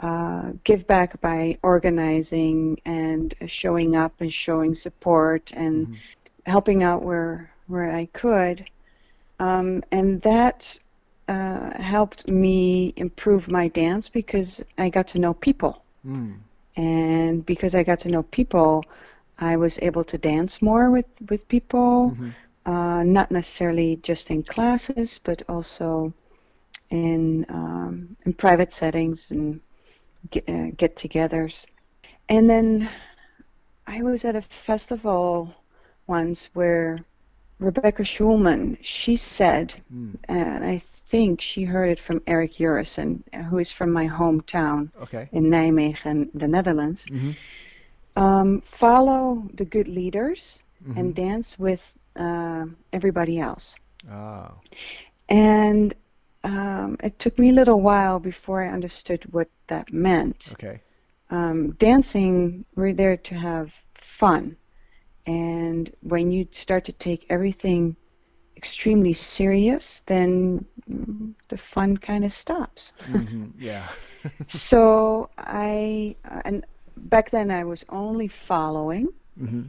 uh, 0.00 0.52
give 0.64 0.86
back 0.86 1.20
by 1.20 1.58
organizing 1.62 2.80
and 2.84 3.34
showing 3.46 3.96
up 3.96 4.20
and 4.20 4.32
showing 4.32 4.74
support 4.74 5.52
and 5.52 5.88
Mhm. 5.88 5.96
helping 6.46 6.82
out 6.82 7.02
where 7.02 7.50
where 7.66 7.90
I 7.90 8.06
could, 8.06 8.66
um, 9.38 9.82
and 9.90 10.20
that 10.22 10.78
uh, 11.28 11.82
helped 11.82 12.28
me 12.28 12.92
improve 12.96 13.50
my 13.50 13.68
dance 13.68 14.08
because 14.10 14.64
I 14.78 14.90
got 14.90 15.08
to 15.08 15.18
know 15.18 15.34
people, 15.34 15.84
Mm. 16.04 16.34
and 16.76 17.44
because 17.44 17.74
I 17.74 17.82
got 17.82 18.00
to 18.00 18.08
know 18.08 18.22
people, 18.22 18.84
I 19.38 19.56
was 19.56 19.78
able 19.82 20.04
to 20.04 20.18
dance 20.18 20.62
more 20.62 20.90
with 20.90 21.20
with 21.28 21.48
people, 21.48 22.16
Mhm. 22.16 22.34
Uh, 22.66 23.02
not 23.04 23.30
necessarily 23.30 23.96
just 23.96 24.30
in 24.30 24.42
classes, 24.42 25.20
but 25.22 25.42
also 25.48 26.14
in 26.90 27.44
um, 27.50 28.16
in 28.24 28.32
private 28.32 28.72
settings 28.72 29.30
and 29.32 29.60
get, 30.30 30.48
uh, 30.48 30.70
get-togethers. 30.76 31.66
And 32.28 32.48
then 32.48 32.88
I 33.86 34.02
was 34.02 34.24
at 34.24 34.36
a 34.36 34.40
festival 34.42 35.54
once 36.06 36.48
where 36.54 37.04
Rebecca 37.58 38.02
Shulman, 38.02 38.78
she 38.82 39.16
said, 39.16 39.74
Mm. 39.92 40.16
and 40.28 40.64
I 40.64 40.78
think 41.10 41.40
she 41.42 41.64
heard 41.64 41.90
it 41.90 41.98
from 42.00 42.22
Eric 42.26 42.52
Jorissen, 42.54 43.22
who 43.50 43.58
is 43.58 43.70
from 43.72 43.92
my 43.92 44.06
hometown 44.08 44.90
Okay. 45.02 45.28
in 45.32 45.50
Nijmegen, 45.50 46.30
the 46.34 46.48
Netherlands. 46.48 47.06
Mm-hmm. 47.06 47.32
Um, 48.16 48.60
follow 48.62 49.48
the 49.54 49.64
good 49.66 49.88
leaders 49.88 50.62
Mm-hmm. 50.82 50.98
and 50.98 51.14
dance 51.14 51.58
with 51.58 51.96
uh, 52.16 52.66
everybody 52.92 53.38
else. 53.38 53.76
Oh. 54.10 54.50
And 55.28 55.94
um, 56.44 56.96
it 57.02 57.18
took 57.18 57.38
me 57.38 57.50
a 57.50 57.52
little 57.52 57.80
while 57.80 58.20
before 58.20 58.62
I 58.62 58.68
understood 58.68 59.24
what 59.32 59.48
that 59.68 59.92
meant. 59.92 60.50
Okay. 60.52 60.80
Um, 61.30 61.72
dancing, 61.72 62.64
we're 62.76 62.92
there 62.92 63.16
to 63.16 63.34
have 63.34 63.74
fun. 63.94 64.56
And 65.26 65.90
when 66.02 66.30
you 66.30 66.46
start 66.50 66.84
to 66.84 66.92
take 66.92 67.26
everything 67.30 67.96
extremely 68.56 69.14
serious, 69.14 70.00
then 70.02 70.66
the 71.48 71.56
fun 71.56 71.96
kind 71.96 72.24
of 72.24 72.32
stops. 72.32 72.92
hmm 73.06 73.46
Yeah. 73.58 73.88
so 74.46 75.30
I, 75.38 76.16
and 76.44 76.64
back 76.96 77.30
then 77.30 77.50
I 77.50 77.64
was 77.64 77.84
only 77.88 78.28
following. 78.28 79.08
hmm 79.38 79.62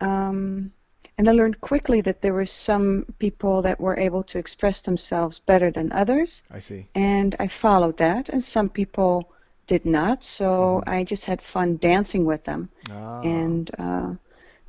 Um, 0.00 0.72
and 1.18 1.28
I 1.28 1.32
learned 1.32 1.60
quickly 1.60 2.00
that 2.02 2.20
there 2.22 2.34
were 2.34 2.46
some 2.46 3.06
people 3.18 3.62
that 3.62 3.80
were 3.80 3.96
able 3.98 4.22
to 4.24 4.38
express 4.38 4.80
themselves 4.82 5.38
better 5.38 5.70
than 5.70 5.92
others, 5.92 6.42
I 6.50 6.60
see. 6.60 6.86
and 6.94 7.34
I 7.38 7.46
followed 7.48 7.96
that, 7.98 8.28
and 8.28 8.42
some 8.42 8.68
people 8.68 9.30
did 9.66 9.84
not. 9.86 10.24
So 10.24 10.82
I 10.86 11.04
just 11.04 11.24
had 11.24 11.40
fun 11.42 11.76
dancing 11.78 12.24
with 12.26 12.44
them, 12.44 12.68
Ah. 12.90 13.20
and 13.22 13.70
uh, 13.78 14.14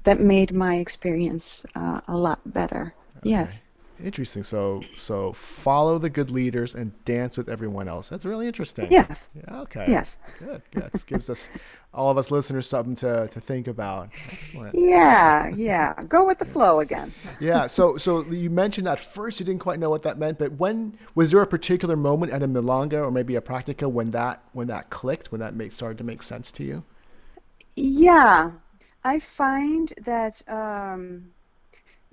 that 0.03 0.19
made 0.19 0.53
my 0.53 0.75
experience 0.75 1.65
uh, 1.75 2.01
a 2.07 2.15
lot 2.15 2.39
better. 2.45 2.93
Yes. 3.23 3.63
Interesting. 4.03 4.43
So 4.43 4.81
so 4.95 5.33
follow 5.33 5.97
the 5.97 6.09
good 6.09 6.29
leaders 6.31 6.75
and 6.75 6.91
dance 7.05 7.37
with 7.37 7.49
everyone 7.49 7.87
else. 7.87 8.09
That's 8.09 8.25
really 8.25 8.47
interesting. 8.47 8.91
Yes. 8.91 9.29
Yeah, 9.35 9.61
okay. 9.61 9.85
Yes. 9.87 10.19
Good. 10.39 10.61
Good. 10.71 10.89
This 10.91 11.03
gives 11.03 11.29
us 11.29 11.49
all 11.93 12.11
of 12.11 12.17
us 12.17 12.29
listeners 12.29 12.67
something 12.67 12.95
to, 12.97 13.29
to 13.29 13.39
think 13.39 13.67
about. 13.67 14.09
Excellent. 14.31 14.75
Yeah. 14.75 15.47
Yeah. 15.49 15.93
Go 16.07 16.25
with 16.25 16.39
the 16.39 16.45
flow 16.45 16.81
again. 16.81 17.13
Yeah. 17.39 17.67
So 17.67 17.97
so 17.97 18.23
you 18.25 18.49
mentioned 18.49 18.87
at 18.87 18.99
first 18.99 19.39
you 19.39 19.45
didn't 19.45 19.61
quite 19.61 19.79
know 19.79 19.89
what 19.89 20.03
that 20.03 20.17
meant, 20.17 20.39
but 20.39 20.53
when 20.53 20.97
was 21.15 21.31
there 21.31 21.41
a 21.41 21.47
particular 21.47 21.95
moment 21.95 22.31
at 22.33 22.43
a 22.43 22.47
milonga 22.47 23.01
or 23.01 23.11
maybe 23.11 23.35
a 23.35 23.41
practica 23.41 23.89
when 23.89 24.11
that 24.11 24.43
when 24.53 24.67
that 24.67 24.89
clicked, 24.89 25.31
when 25.31 25.39
that 25.39 25.55
made 25.55 25.71
started 25.71 25.97
to 25.99 26.03
make 26.03 26.21
sense 26.21 26.51
to 26.53 26.63
you? 26.63 26.83
Yeah, 27.75 28.51
I 29.03 29.19
find 29.19 29.93
that, 30.05 30.41
um, 30.47 31.31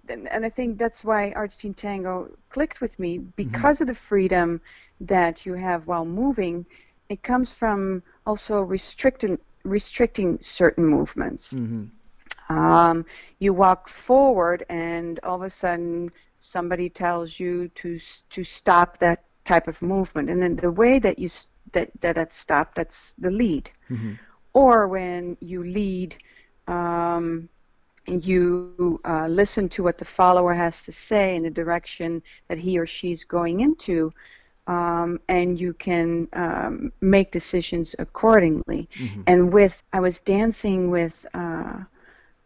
and, 0.09 0.29
and 0.29 0.45
I 0.45 0.49
think 0.49 0.79
that's 0.79 1.05
why 1.05 1.33
Argentine 1.33 1.75
Tango 1.75 2.31
clicked 2.51 2.81
with 2.81 2.99
me 2.99 3.19
because 3.19 3.81
of 3.81 3.87
the 3.87 3.95
freedom 3.95 4.61
that 5.01 5.47
you 5.47 5.55
have 5.55 5.87
while 5.87 6.05
moving. 6.05 6.67
It 7.09 7.23
comes 7.23 7.53
from 7.53 8.03
also 8.27 8.61
restricting 8.61 9.39
restricting 9.65 10.39
certain 10.41 10.85
movements. 10.85 11.53
Mm-hmm. 11.53 11.87
Um, 12.53 13.07
you 13.39 13.55
walk 13.55 13.89
forward, 13.89 14.65
and 14.69 15.21
all 15.23 15.37
of 15.37 15.43
a 15.43 15.51
sudden 15.51 16.11
somebody 16.39 16.91
tells 16.91 17.39
you 17.39 17.69
to 17.69 17.99
to 18.31 18.45
stop 18.45 18.99
that 18.99 19.25
type 19.45 19.69
of 19.69 19.81
movement, 19.83 20.31
and 20.31 20.43
then 20.43 20.57
the 20.57 20.71
way 20.71 20.99
that 20.99 21.19
you 21.19 21.29
that 21.73 21.91
that 22.01 22.19
it's 22.19 22.37
stopped, 22.37 22.75
that's 22.75 23.15
the 23.19 23.31
lead 23.31 23.71
Mm-hmm. 23.91 24.13
or 24.55 24.89
when 24.89 25.37
you 25.41 25.63
lead, 25.65 26.17
um, 26.67 27.49
you 28.07 28.77
uh, 28.83 29.05
listen 29.07 29.47
to 29.47 29.57
what 29.57 29.77
the 29.77 29.83
follower 29.83 30.33
has 30.33 30.63
to 30.63 30.71
say 30.71 31.17
in 31.17 31.25
the 31.25 31.33
direction 31.35 32.09
that 32.35 32.43
he 32.47 32.69
or 32.69 32.77
she's 32.77 33.15
going 33.19 33.61
into, 33.61 34.13
um, 34.67 35.19
and 35.29 35.59
you 35.61 35.73
can 35.75 36.29
um, 36.33 36.93
make 37.01 37.31
decisions 37.31 37.95
accordingly. 37.99 38.89
Mhm. 38.97 39.27
And 39.27 39.53
with, 39.53 39.83
I 39.93 40.01
was 40.01 40.21
dancing 40.21 40.91
with 40.91 41.25
uh, 41.35 41.81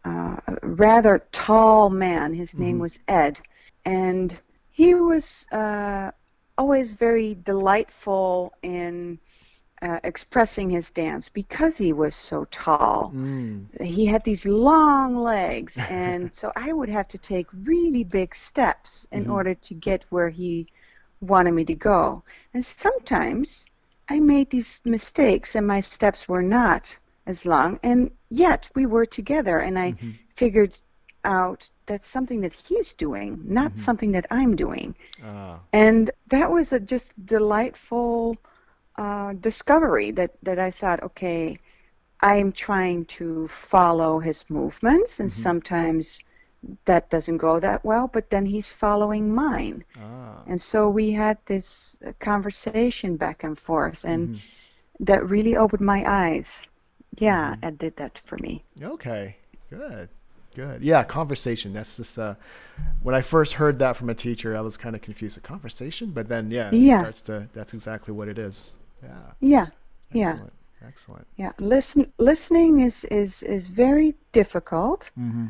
uh, 0.05 0.35
a 0.47 0.57
rather 0.63 1.19
tall 1.31 1.89
man. 1.89 2.33
His 2.33 2.57
name 2.57 2.77
Mhm. 2.77 2.79
was 2.79 2.99
Ed, 3.07 3.39
and 3.85 4.39
he 4.71 4.93
was 4.93 5.47
uh, 5.51 6.11
always 6.57 6.93
very 6.93 7.35
delightful 7.43 8.53
in 8.61 9.19
uh, 9.81 9.99
expressing 10.03 10.69
his 10.69 10.91
dance 10.91 11.29
because 11.29 11.77
he 11.77 11.93
was 11.93 12.15
so 12.15 12.45
tall. 12.51 13.15
Mm. 13.15 13.65
He 13.81 14.05
had 14.05 14.23
these 14.23 14.45
long 14.45 15.15
legs, 15.17 15.81
and 15.89 16.33
so 16.33 16.51
I 16.55 16.73
would 16.73 16.89
have 16.89 17.07
to 17.09 17.17
take 17.17 17.47
really 17.53 18.03
big 18.03 18.33
steps 18.35 19.07
in 19.11 19.25
Mhm. 19.25 19.31
order 19.31 19.55
to 19.55 19.73
get 19.75 20.05
where 20.09 20.29
he 20.29 20.67
wanted 21.21 21.53
me 21.53 21.65
to 21.65 21.75
go. 21.75 22.23
And 22.53 22.63
sometimes 22.65 23.65
I 24.03 24.19
made 24.19 24.49
these 24.49 24.79
mistakes, 24.85 25.55
and 25.55 25.65
my 25.67 25.79
steps 25.81 26.27
were 26.27 26.41
not 26.43 26.97
as 27.25 27.45
long, 27.45 27.79
and 27.83 28.11
yet 28.29 28.69
we 28.75 28.85
were 28.85 29.05
together, 29.05 29.59
and 29.59 29.77
I 29.79 29.93
Mhm. 29.93 30.17
figured 30.35 30.79
out 31.23 31.69
that's 31.85 32.07
something 32.07 32.41
that 32.41 32.53
he's 32.53 32.95
doing, 32.95 33.41
not 33.45 33.77
Mhm. 33.77 33.77
something 33.77 34.11
that 34.11 34.25
I'm 34.29 34.55
doing. 34.55 34.95
Ah. 35.23 35.59
And 35.73 36.11
that 36.27 36.51
was 36.51 36.71
a 36.73 36.79
just 36.79 37.13
delightful 37.25 38.37
uh, 38.97 39.33
discovery 39.33 40.11
that, 40.11 40.31
that 40.43 40.59
I 40.59 40.71
thought, 40.71 41.03
okay, 41.03 41.59
I'm 42.21 42.51
trying 42.51 43.05
to 43.05 43.47
follow 43.47 44.19
his 44.19 44.45
movements, 44.49 45.19
and 45.19 45.29
Mhm. 45.29 45.33
sometimes 45.33 46.23
that 46.85 47.09
doesn't 47.09 47.37
go 47.37 47.59
that 47.59 47.85
well, 47.85 48.07
but 48.07 48.29
then 48.29 48.45
he's 48.45 48.67
following 48.67 49.33
mine. 49.33 49.83
Ah. 49.99 50.43
And 50.47 50.59
so 50.59 50.89
we 50.89 51.11
had 51.11 51.37
this 51.45 51.99
conversation 52.19 53.17
back 53.17 53.43
and 53.43 53.57
forth, 53.57 54.05
and 54.05 54.29
Mhm. 54.29 54.41
that 54.99 55.29
really 55.29 55.55
opened 55.55 55.85
my 55.85 56.03
eyes. 56.07 56.61
Yeah, 57.19 57.55
Mhm. 57.55 57.63
it 57.63 57.77
did 57.77 57.95
that 57.97 58.21
for 58.25 58.37
me. 58.37 58.63
Okay, 58.81 59.35
good, 59.69 60.09
good. 60.55 60.81
Yeah, 60.83 61.03
conversation. 61.03 61.73
That's 61.73 61.97
just 61.97 62.17
uh, 62.17 62.35
when 63.03 63.15
I 63.15 63.21
first 63.21 63.53
heard 63.53 63.79
that 63.79 63.95
from 63.95 64.09
a 64.09 64.15
teacher, 64.15 64.55
I 64.55 64.61
was 64.61 64.77
kind 64.77 64.95
of 64.95 65.01
confused. 65.01 65.37
A 65.37 65.41
conversation, 65.41 66.11
but 66.11 66.27
then 66.29 66.51
yeah, 66.51 66.69
it 66.71 66.75
Yeah. 66.75 66.99
starts 66.99 67.21
to. 67.23 67.47
That's 67.53 67.73
exactly 67.73 68.13
what 68.13 68.27
it 68.27 68.37
is. 68.37 68.73
Yeah. 69.03 69.09
Yeah, 69.39 69.67
yeah, 70.11 70.29
Excellent. 70.31 70.53
Excellent. 70.85 71.27
yeah. 71.37 71.51
Listen, 71.59 72.11
listening 72.17 72.79
is 72.79 73.03
is 73.05 73.43
is 73.43 73.67
very 73.67 74.15
difficult. 74.31 75.11
Mm-hmm. 75.19 75.47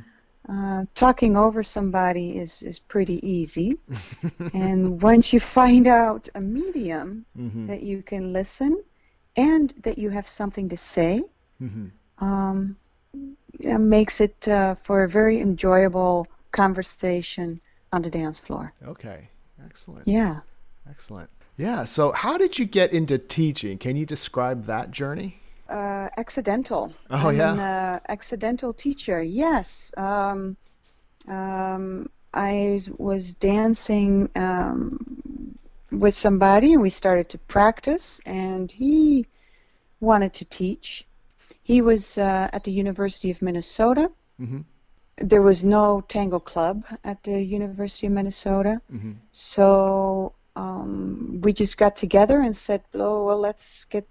Uh, 0.50 0.86
talking 0.96 1.36
over 1.36 1.63
somebody 1.63 2.38
is 2.38 2.63
is 2.63 2.80
pretty 2.80 3.20
easy, 3.27 3.77
and 4.54 5.01
once 5.01 5.34
you 5.34 5.39
find 5.39 5.88
out 5.88 6.30
a 6.36 6.39
medium 6.42 7.25
mm-hmm. 7.38 7.66
that 7.68 7.84
you 7.84 8.01
can 8.01 8.32
listen, 8.34 8.82
and 9.36 9.74
that 9.82 9.98
you 9.98 10.10
have 10.10 10.27
something 10.27 10.70
to 10.70 10.77
say, 10.77 11.24
Mm-hmm. 11.62 12.24
um, 12.24 12.77
it 13.60 13.80
makes 13.80 14.22
it 14.22 14.48
uh, 14.48 14.75
for 14.75 15.04
a 15.04 15.10
very 15.10 15.39
enjoyable 15.42 16.27
conversation 16.51 17.60
on 17.92 18.01
the 18.01 18.10
dance 18.10 18.39
floor. 18.39 18.74
Okay. 18.86 19.30
Excellent. 19.66 20.08
Yeah. 20.08 20.42
Excellent. 20.89 21.30
Yeah. 21.58 21.86
So, 21.86 22.12
how 22.12 22.38
did 22.38 22.60
you 22.60 22.66
get 22.66 22.94
into 22.94 23.18
teaching? 23.18 23.78
Can 23.78 23.96
you 23.98 24.06
describe 24.06 24.68
that 24.68 24.92
journey? 24.92 25.40
Uh, 25.68 26.08
accidental. 26.16 26.94
Oh, 27.10 27.30
I'm 27.30 27.38
yeah? 27.38 27.54
An 27.54 27.60
uh, 27.60 28.00
accidental 28.08 28.74
teacher. 28.74 29.22
Yes. 29.22 29.94
Um, 29.98 30.56
um, 31.28 32.10
I 32.34 32.80
was 32.98 33.34
dancing 33.36 34.30
um, 34.36 35.58
with 35.92 36.16
somebody, 36.16 36.74
and 36.74 36.82
we 36.82 36.90
started 36.90 37.30
to 37.30 37.38
practice, 37.38 38.22
and 38.26 38.72
he 38.72 39.26
wanted 40.00 40.34
to 40.36 40.46
teach. 40.46 41.06
He 41.64 41.82
was 41.82 42.18
uh, 42.18 42.50
at 42.54 42.64
the 42.64 42.72
University 42.72 43.32
of 43.32 43.42
Minnesota. 43.42 44.12
Mm-hmm. 44.40 44.62
There 45.18 45.42
was 45.42 45.64
no 45.64 46.02
tango 46.02 46.40
club 46.40 46.86
at 47.04 47.24
the 47.24 47.42
University 47.42 48.08
of 48.08 48.14
Minnesota, 48.14 48.80
Mm-hmm. 48.94 49.14
so 49.32 50.34
um, 50.58 51.42
we 51.44 51.54
just 51.54 51.78
got 51.78 51.98
together 51.98 52.42
and 52.42 52.56
said, 52.56 52.84
"Oh, 52.96 53.26
well, 53.26 53.40
let's 53.40 53.86
get 53.90 54.08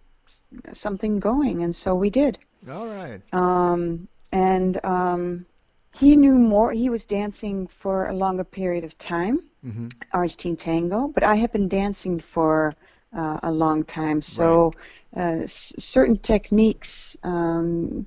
something 0.72 1.20
going," 1.20 1.62
and 1.62 1.74
so 1.74 1.94
we 1.94 2.10
did. 2.10 2.38
All 2.68 2.88
right. 2.88 3.22
Um, 3.32 4.08
and 4.32 4.84
um, 4.84 5.46
he 5.92 6.16
knew 6.16 6.38
more. 6.38 6.72
He 6.72 6.90
was 6.90 7.06
dancing 7.06 7.68
for 7.68 8.06
a 8.08 8.14
longer 8.14 8.44
period 8.44 8.84
of 8.84 8.98
time, 8.98 9.38
Mm-hmm. 9.66 9.88
Argentine 10.12 10.56
tango, 10.56 11.08
but 11.08 11.24
I 11.24 11.36
have 11.36 11.52
been 11.52 11.68
dancing 11.68 12.20
for 12.20 12.74
uh, 13.16 13.38
a 13.42 13.52
long 13.52 13.84
time. 13.84 14.22
So 14.22 14.72
uh, 15.16 15.44
s- 15.44 15.74
certain 15.78 16.18
techniques 16.18 17.16
um, 17.24 18.06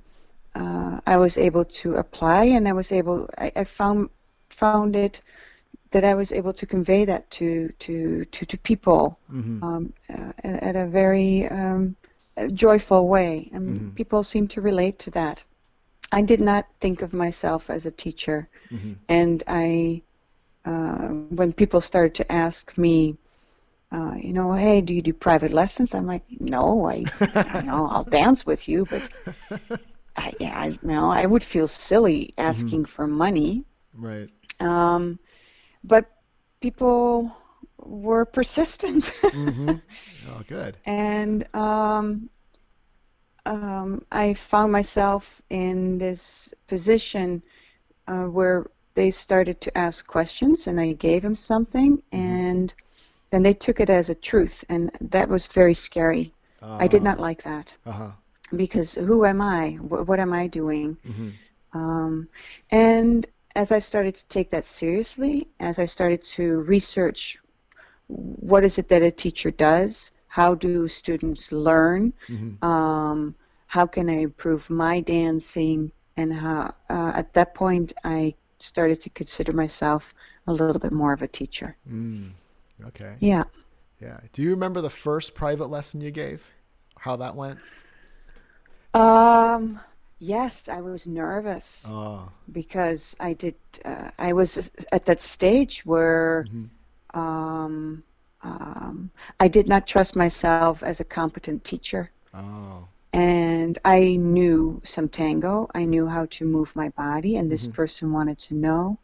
uh, 0.54 1.00
I 1.06 1.16
was 1.18 1.38
able 1.38 1.64
to 1.82 1.96
apply, 1.96 2.44
and 2.44 2.68
I 2.68 2.72
was 2.72 2.92
able. 2.92 3.28
I, 3.38 3.52
I 3.56 3.64
found 3.64 4.10
found 4.50 4.90
it 4.96 5.20
that 5.92 6.04
I 6.04 6.14
was 6.14 6.32
able 6.32 6.52
to 6.54 6.66
convey 6.66 7.04
that 7.04 7.30
to 7.32 7.70
to 7.80 8.24
to, 8.24 8.46
to 8.46 8.58
people 8.58 9.18
Mm-hmm. 9.32 9.60
um, 9.62 9.92
uh, 10.08 10.32
at, 10.44 10.62
at 10.62 10.76
a 10.76 10.86
very 10.86 11.46
um, 11.48 11.96
joyful 12.54 13.08
way, 13.08 13.48
and 13.52 13.82
Mhm. 13.82 13.94
people 13.94 14.22
seem 14.24 14.48
to 14.48 14.60
relate 14.60 14.98
to 15.00 15.10
that. 15.12 15.44
I 16.12 16.22
did 16.22 16.40
not 16.40 16.66
think 16.80 17.02
of 17.02 17.12
myself 17.14 17.70
as 17.70 17.86
a 17.86 17.90
teacher, 17.92 18.48
Mm-hmm. 18.72 18.92
and 19.08 19.42
I, 19.48 20.02
uh, 20.64 21.08
when 21.08 21.34
people 21.34 21.64
started 21.64 21.98
to 22.00 22.32
ask 22.32 22.58
me, 22.60 23.00
uh, 23.80 24.02
you 24.06 24.32
know, 24.32 24.52
hey, 24.52 24.80
do 24.80 24.94
you 24.94 25.02
do 25.02 25.12
private 25.12 25.52
lessons? 25.52 25.94
I'm 25.94 26.06
like, 26.06 26.24
no, 26.38 26.88
I, 26.88 27.10
you 27.52 27.62
know, 27.64 27.86
I'll 27.86 28.04
dance 28.04 28.46
with 28.46 28.68
you, 28.68 28.86
but 28.86 29.04
I, 30.16 30.34
yeah, 30.38 30.58
I, 30.58 30.66
you 30.68 30.78
know, 30.82 31.10
I 31.10 31.26
would 31.26 31.42
feel 31.42 31.66
silly 31.66 32.34
asking 32.38 32.86
for 32.86 33.06
money. 33.06 33.64
Right. 33.94 34.30
Um, 34.60 35.18
but 35.82 36.06
people 36.60 37.32
were 37.78 38.24
persistent. 38.24 39.14
Mm-hmm. 39.32 39.76
oh, 40.28 40.42
good. 40.48 40.76
and 40.86 41.46
um, 41.54 42.28
um, 43.46 44.04
I 44.10 44.34
found 44.34 44.72
myself 44.72 45.40
in 45.50 45.98
this 45.98 46.54
position 46.66 47.42
uh, 48.06 48.24
where 48.24 48.66
they 48.94 49.10
started 49.10 49.60
to 49.62 49.78
ask 49.78 50.06
questions, 50.06 50.66
and 50.66 50.80
I 50.80 50.92
gave 50.92 51.22
them 51.22 51.34
something, 51.36 52.02
and 52.12 52.72
then 53.30 53.42
they 53.42 53.54
took 53.54 53.80
it 53.80 53.90
as 53.90 54.08
a 54.10 54.14
truth, 54.14 54.64
and 54.68 54.90
that 55.00 55.28
was 55.28 55.48
very 55.48 55.74
scary. 55.74 56.32
I 56.62 56.88
did 56.88 57.02
not 57.02 57.18
like 57.20 57.42
that 57.44 57.76
Uh 57.86 57.92
huh. 57.92 58.10
because 58.54 58.94
who 58.94 59.24
am 59.24 59.40
I? 59.40 59.72
What, 59.80 60.06
what 60.08 60.20
am 60.20 60.32
I 60.32 60.46
doing? 60.48 60.96
Mm-hmm. 61.06 61.30
Um, 61.72 62.28
and 62.70 63.26
as 63.60 63.70
I 63.70 63.78
started 63.78 64.14
to 64.14 64.24
take 64.26 64.48
that 64.50 64.64
seriously, 64.64 65.46
as 65.60 65.78
I 65.78 65.84
started 65.84 66.22
to 66.36 66.60
research 66.62 67.38
what 68.08 68.64
is 68.64 68.78
it 68.78 68.88
that 68.88 69.02
a 69.02 69.10
teacher 69.10 69.50
does, 69.50 70.10
how 70.28 70.54
do 70.54 70.88
students 70.88 71.52
learn, 71.52 72.12
Mm-hmm. 72.28 72.64
um, 72.64 73.34
how 73.66 73.86
can 73.86 74.08
I 74.08 74.18
improve 74.28 74.70
my 74.70 75.00
dancing, 75.00 75.92
and 76.16 76.32
how 76.32 76.74
uh, 76.88 77.12
at 77.14 77.34
that 77.34 77.54
point 77.54 77.92
I 78.02 78.34
started 78.58 79.00
to 79.02 79.10
consider 79.10 79.52
myself 79.52 80.14
a 80.46 80.52
little 80.52 80.80
bit 80.80 80.92
more 80.92 81.12
of 81.12 81.22
a 81.22 81.28
teacher. 81.28 81.76
Mm. 81.88 82.30
Okay. 82.88 83.14
Yeah. 83.20 83.44
Yeah. 84.00 84.18
Do 84.32 84.42
you 84.42 84.50
remember 84.50 84.80
the 84.80 84.90
first 85.06 85.34
private 85.34 85.68
lesson 85.68 86.00
you 86.00 86.10
gave? 86.10 86.40
How 86.96 87.16
that 87.16 87.36
went? 87.36 87.58
Um, 88.94 89.80
yes, 90.20 90.68
I 90.68 90.82
was 90.82 91.06
nervous. 91.08 91.92
Oh. 91.92 92.32
because 92.52 93.16
I 93.20 93.34
did. 93.34 93.56
Uh, 93.84 94.10
I 94.18 94.32
was 94.34 94.70
at 94.92 95.06
that 95.06 95.20
stage 95.20 95.84
where 95.86 96.48
Mhm. 96.48 96.70
um, 97.14 98.04
um, 98.42 99.10
I 99.40 99.48
did 99.48 99.68
not 99.68 99.86
trust 99.86 100.16
myself 100.16 100.74
as 100.74 100.92
a 100.92 100.96
competent 100.98 101.56
teacher, 101.56 102.02
Oh. 102.34 102.88
and 103.12 103.78
I 103.84 104.16
knew 104.16 104.80
some 104.84 105.08
tango. 105.08 105.68
I 105.74 105.84
knew 105.84 106.06
how 106.08 106.26
to 106.26 106.44
move 106.44 106.74
my 106.76 106.90
body, 106.90 107.36
and 107.36 107.50
this 107.50 107.66
Mhm. 107.66 107.74
person 107.74 108.12
wanted 108.12 108.38
to 108.48 108.54
know. 108.54 108.98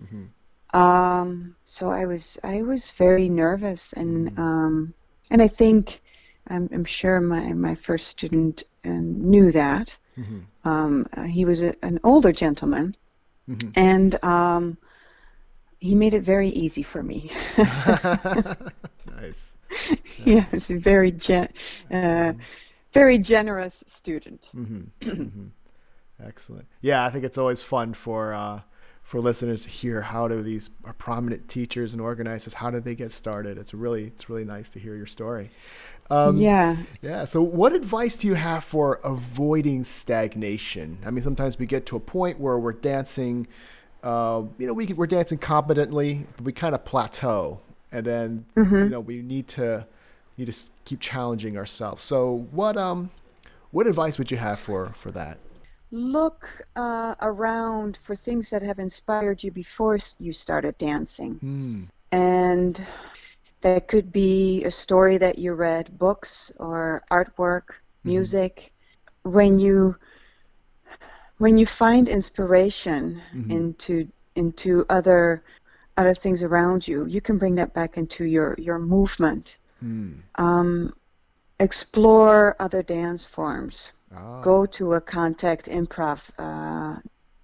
Mhm. 0.00 0.32
Um, 0.74 1.56
so 1.64 1.90
I 1.90 2.06
was 2.06 2.38
I 2.44 2.62
was 2.62 2.90
very 2.92 3.28
nervous, 3.28 3.92
and 3.92 4.30
Mhm. 4.30 4.38
um, 4.38 4.94
and 5.30 5.42
I 5.42 5.48
think 5.48 6.00
I'm, 6.48 6.68
I'm 6.72 6.84
sure 6.84 7.20
my 7.20 7.52
my 7.52 7.74
first 7.74 8.06
student 8.08 8.64
uh, 8.84 8.90
knew 8.90 9.50
that. 9.52 9.96
Mhm. 10.16 10.46
Um, 10.64 11.06
he 11.28 11.44
was 11.44 11.62
a, 11.62 11.74
an 11.84 12.00
older 12.04 12.32
gentleman, 12.32 12.96
Mhm. 13.48 13.72
and 13.76 14.22
um, 14.24 14.78
he 15.80 15.94
made 15.94 16.14
it 16.14 16.22
very 16.22 16.48
easy 16.48 16.82
for 16.82 17.02
me. 17.02 17.30
nice. 19.06 19.56
yes, 20.24 20.70
a 20.70 20.76
very 20.78 21.10
gen- 21.12 21.52
uh, 21.90 22.32
very 22.92 23.18
generous 23.18 23.82
student. 23.86 24.52
hmm 24.52 24.80
hmm 25.02 25.46
Excellent. 26.24 26.66
Yeah, 26.82 27.04
I 27.04 27.10
think 27.10 27.24
it's 27.24 27.38
always 27.38 27.62
fun 27.62 27.94
for 27.94 28.34
uh, 28.34 28.60
for 29.12 29.20
listeners 29.20 29.64
to 29.64 29.68
hear 29.68 30.00
how 30.00 30.26
do 30.26 30.40
these 30.40 30.70
prominent 30.96 31.46
teachers 31.46 31.92
and 31.92 32.00
organizers 32.00 32.54
how 32.54 32.70
did 32.70 32.82
they 32.82 32.94
get 32.94 33.12
started. 33.12 33.58
It's 33.58 33.74
really 33.74 34.04
it's 34.04 34.30
really 34.30 34.46
nice 34.46 34.70
to 34.70 34.78
hear 34.78 34.96
your 34.96 35.04
story. 35.04 35.50
Um, 36.08 36.38
yeah. 36.38 36.78
Yeah. 37.02 37.26
So, 37.26 37.42
what 37.42 37.74
advice 37.74 38.16
do 38.16 38.26
you 38.26 38.32
have 38.32 38.64
for 38.64 39.00
avoiding 39.04 39.84
stagnation? 39.84 40.96
I 41.04 41.10
mean, 41.10 41.20
sometimes 41.20 41.58
we 41.58 41.66
get 41.66 41.84
to 41.86 41.96
a 41.96 42.00
point 42.00 42.40
where 42.40 42.58
we're 42.58 42.72
dancing, 42.72 43.48
uh, 44.02 44.44
you 44.56 44.66
know, 44.66 44.72
we, 44.72 44.86
we're 44.86 45.06
dancing 45.06 45.36
competently, 45.36 46.26
but 46.38 46.46
we 46.46 46.52
kind 46.54 46.74
of 46.74 46.82
plateau, 46.86 47.60
and 47.92 48.06
then 48.06 48.46
you 48.84 48.88
know 48.88 49.00
we 49.00 49.20
need 49.20 49.46
to 49.48 49.86
need 50.38 50.50
to 50.50 50.70
keep 50.86 51.00
challenging 51.00 51.58
ourselves. 51.58 52.02
So, 52.02 52.46
what 52.50 52.78
um, 52.78 53.10
what 53.72 53.86
advice 53.86 54.16
would 54.16 54.30
you 54.30 54.38
have 54.38 54.58
for 54.58 54.94
for 54.96 55.10
that? 55.10 55.36
Look 55.92 56.62
uh, 56.76 57.14
around 57.22 57.96
for 57.98 58.16
things 58.16 58.50
that 58.50 58.62
have 58.62 58.80
inspired 58.80 59.44
you 59.44 59.52
before 59.52 59.98
you 60.18 60.32
started 60.32 60.78
dancing, 60.78 61.40
Hmm. 61.40 61.84
and 62.12 62.80
that 63.62 63.86
could 63.88 64.12
be 64.12 64.64
a 64.64 64.70
story 64.70 65.18
that 65.18 65.38
you 65.38 65.54
read, 65.54 65.98
books 65.98 66.52
or 66.58 67.02
artwork, 67.10 67.80
music. 68.04 68.72
When 69.22 69.58
you 69.60 69.96
when 71.38 71.58
you 71.58 71.66
find 71.66 72.08
inspiration 72.08 73.20
Mhm. 73.32 73.50
into 73.50 74.08
into 74.36 74.84
other 74.88 75.42
other 75.96 76.14
things 76.14 76.42
around 76.42 76.86
you, 76.88 77.06
you 77.06 77.20
can 77.20 77.38
bring 77.38 77.56
that 77.56 77.74
back 77.74 77.96
into 77.96 78.24
your 78.24 78.54
your 78.58 78.78
movement. 78.78 79.58
Hmm. 79.80 80.22
Um, 80.36 80.94
explore 81.62 82.56
other 82.58 82.82
dance 82.82 83.24
forms. 83.26 83.92
Ah. 84.14 84.42
Go 84.42 84.66
to 84.76 84.94
a 84.94 85.00
contact 85.00 85.64
improv 85.78 86.20
uh, 86.38 87.00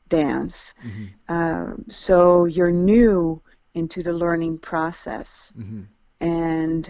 dance. 0.08 0.74
Mhm. 0.88 1.06
Uh, 1.28 1.74
so 1.88 2.44
you're 2.46 2.78
new 2.94 3.40
into 3.74 4.02
the 4.02 4.12
learning 4.12 4.58
process 4.58 5.52
Mhm. 5.56 5.86
and 6.20 6.82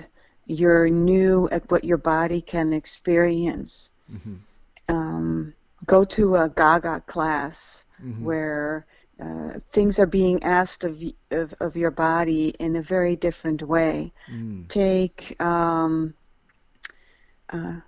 you're 0.47 0.88
new 0.88 1.49
at 1.51 1.71
what 1.71 1.85
your 1.85 1.99
body 1.99 2.41
can 2.41 2.73
experience. 2.73 3.91
Mhm. 4.17 4.37
Um, 4.88 5.55
go 5.87 6.05
to 6.17 6.37
a 6.37 6.49
Gaga 6.49 7.03
class 7.07 7.85
Mhm. 8.03 8.23
where 8.23 8.87
uh, 9.21 9.53
things 9.73 9.99
are 9.99 10.07
being 10.07 10.43
asked 10.45 10.85
of, 10.85 10.95
of, 11.31 11.53
of 11.61 11.77
your 11.77 11.91
body 11.91 12.45
in 12.64 12.77
a 12.77 12.83
very 12.83 13.17
different 13.17 13.62
way. 13.62 14.12
Mm. 14.31 14.69
take 14.69 15.35
um, 15.41 16.14
uh, 17.52 17.80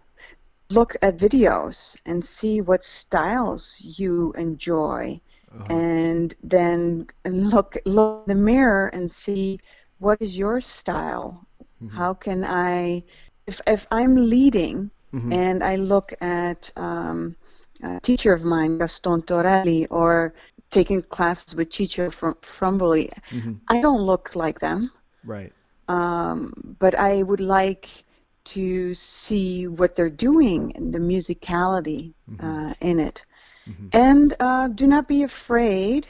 look 0.71 0.97
at 1.03 1.17
videos 1.19 1.97
and 2.07 2.25
see 2.25 2.61
what 2.61 2.83
styles 2.83 3.81
you 3.99 4.33
enjoy 4.37 5.21
Uh-huh. 5.53 5.81
and 5.81 6.35
then 6.43 7.07
look 7.27 7.77
look 7.87 8.15
in 8.17 8.27
the 8.27 8.35
mirror 8.35 8.89
and 8.93 9.11
see 9.11 9.59
what 9.99 10.19
is 10.21 10.37
your 10.39 10.61
style 10.61 11.47
Mhm. 11.81 11.99
how 11.99 12.15
can 12.15 12.45
i 12.45 13.03
if, 13.47 13.61
if 13.67 13.87
i'm 13.91 14.17
leading 14.17 14.91
Mhm. 15.13 15.41
and 15.41 15.63
i 15.63 15.77
look 15.77 16.13
at 16.21 16.71
um, 16.77 17.37
a 17.83 18.01
teacher 18.01 18.33
of 18.33 18.45
mine 18.45 18.79
gaston 18.79 19.23
torelli 19.23 19.87
or 19.89 20.35
taking 20.71 21.03
classes 21.03 21.55
with 21.55 21.71
chicho 21.71 22.11
from 22.13 22.35
frumboli 22.43 23.11
Mhm. 23.31 23.61
i 23.69 23.81
don't 23.81 24.03
look 24.03 24.35
like 24.35 24.61
them 24.61 24.91
Right. 25.25 25.53
um, 25.89 26.53
but 26.79 26.95
I 26.95 27.23
would 27.23 27.41
like 27.41 28.05
to 28.45 28.95
see 28.95 29.67
what 29.67 29.95
they're 29.95 30.11
doing 30.11 30.73
and 30.77 30.93
the 30.93 30.99
musicality 30.99 32.15
uh, 32.41 32.75
in 32.81 32.99
it. 33.01 33.25
Mhm. 33.67 33.93
And 33.93 34.35
uh, 34.41 34.69
do 34.69 34.87
not 34.87 35.09
be 35.09 35.23
afraid 35.23 36.09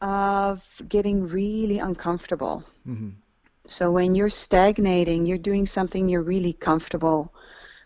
of 0.00 0.64
getting 0.88 1.26
really 1.28 1.78
uncomfortable. 1.78 2.64
Mhm. 2.84 3.16
So 3.66 3.90
when 3.92 4.14
you're 4.14 4.28
stagnating, 4.30 5.26
you're 5.26 5.38
doing 5.38 5.66
something 5.66 6.08
you're 6.08 6.22
really 6.22 6.52
comfortable. 6.52 7.32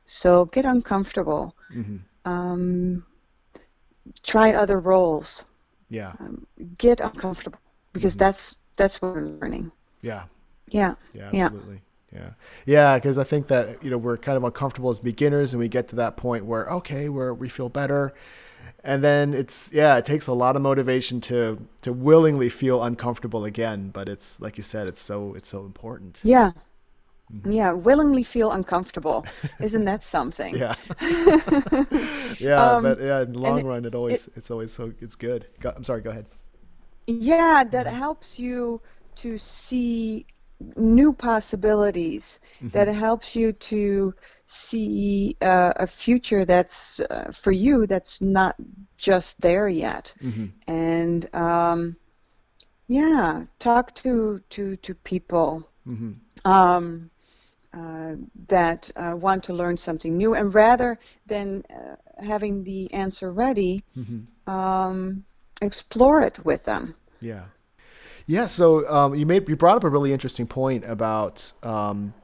So 0.04 0.46
get 0.46 0.64
uncomfortable. 0.64 1.54
hmm 1.70 1.96
Um, 2.24 3.04
try 4.22 4.52
other 4.52 4.78
roles. 4.78 5.44
Yeah. 5.88 6.14
Get 6.78 7.00
uncomfortable 7.00 7.58
because 7.92 8.16
that's 8.16 8.56
that's 8.76 9.00
what 9.00 9.12
we're 9.12 9.22
learning. 9.22 9.70
Yeah. 10.02 10.26
Yeah. 10.70 10.94
Yeah, 11.12 11.30
Yeah. 11.30 11.50
absolutely. 11.50 11.76
Yeah. 11.76 11.87
Yeah, 12.12 12.30
Yeah, 12.64 12.96
because 12.96 13.18
I 13.18 13.24
think 13.24 13.48
that, 13.48 13.82
you 13.84 13.90
know, 13.90 13.98
we're 13.98 14.16
kind 14.16 14.36
of 14.38 14.44
uncomfortable 14.44 14.88
as 14.90 14.98
beginners 14.98 15.52
and 15.52 15.60
we 15.60 15.68
get 15.68 15.88
to 15.88 15.96
that 15.96 16.16
point 16.16 16.46
where, 16.46 16.66
okay, 16.70 17.08
where 17.10 17.34
we 17.34 17.50
feel 17.50 17.68
better. 17.68 18.14
And 18.84 19.04
then 19.04 19.34
it's, 19.34 19.70
yeah, 19.72 19.96
it 19.98 20.06
takes 20.06 20.26
a 20.26 20.32
lot 20.32 20.56
of 20.56 20.62
motivation 20.62 21.20
to, 21.22 21.58
to 21.82 21.92
willingly 21.92 22.48
feel 22.48 22.82
uncomfortable 22.82 23.44
again. 23.44 23.90
But 23.90 24.08
it's, 24.08 24.40
like 24.40 24.56
you 24.56 24.62
said, 24.64 24.88
it's 24.88 25.02
so, 25.02 25.34
it's 25.34 25.48
so 25.48 25.64
important. 25.66 26.22
Yeah. 26.22 26.52
Yeah, 27.44 27.72
willingly 27.72 28.22
feel 28.24 28.52
uncomfortable. 28.52 29.26
Isn't 29.60 29.84
that 29.86 30.04
something? 30.04 30.66
Yeah. 30.70 30.74
yeah. 32.38 32.74
Um, 32.76 32.82
but 32.82 33.00
yeah, 33.00 33.22
in 33.22 33.32
the 33.32 33.38
long 33.38 33.64
run, 33.64 33.84
it 33.84 33.94
always, 33.94 34.28
it's 34.36 34.50
always 34.50 34.72
so, 34.72 34.92
it's 35.00 35.14
good. 35.14 35.46
Go, 35.60 35.72
I'm 35.76 35.84
sorry, 35.84 36.00
go 36.00 36.10
ahead. 36.10 36.26
Yeah, 37.08 37.64
that 37.64 37.86
helps 37.88 38.38
you 38.38 38.82
to 39.16 39.36
see 39.38 40.26
new 40.76 41.12
possibilities. 41.12 42.40
That 42.72 42.88
helps 42.88 43.34
you 43.36 43.52
to 43.52 44.14
see 44.46 45.36
uh, 45.40 45.72
a 45.76 45.86
future 45.86 46.44
that's 46.44 47.00
uh, 47.00 47.30
for 47.32 47.52
you 47.52 47.86
that's 47.86 48.20
not 48.20 48.56
just 48.96 49.40
there 49.40 49.68
yet. 49.68 50.14
hmm 50.20 50.46
And 50.66 51.32
um, 51.34 51.96
yeah, 52.88 53.44
talk 53.58 53.94
to 53.96 54.40
to 54.50 54.76
to 54.76 54.94
people 54.94 55.68
hmm 55.84 56.12
um, 56.44 57.10
uh, 57.72 58.14
that 58.48 58.90
uh, 58.96 59.14
want 59.16 59.44
to 59.44 59.52
learn 59.54 59.76
something 59.76 60.16
new, 60.16 60.34
and 60.34 60.54
rather 60.54 60.98
than 61.26 61.64
uh, 61.70 61.96
having 62.24 62.64
the 62.64 62.92
answer 62.92 63.30
ready, 63.32 63.84
hmm 63.94 64.20
um, 64.46 65.24
explore 65.60 66.22
it 66.22 66.44
with 66.44 66.64
them. 66.64 66.94
Yeah. 67.20 67.44
Yeah. 68.28 68.46
So 68.46 68.88
um, 68.88 69.14
you 69.14 69.26
made 69.26 69.48
you 69.48 69.56
brought 69.56 69.76
up 69.78 69.84
a 69.84 69.88
really 69.88 70.12
interesting 70.12 70.46
point 70.46 70.84
about 70.84 71.50
um, 71.64 72.14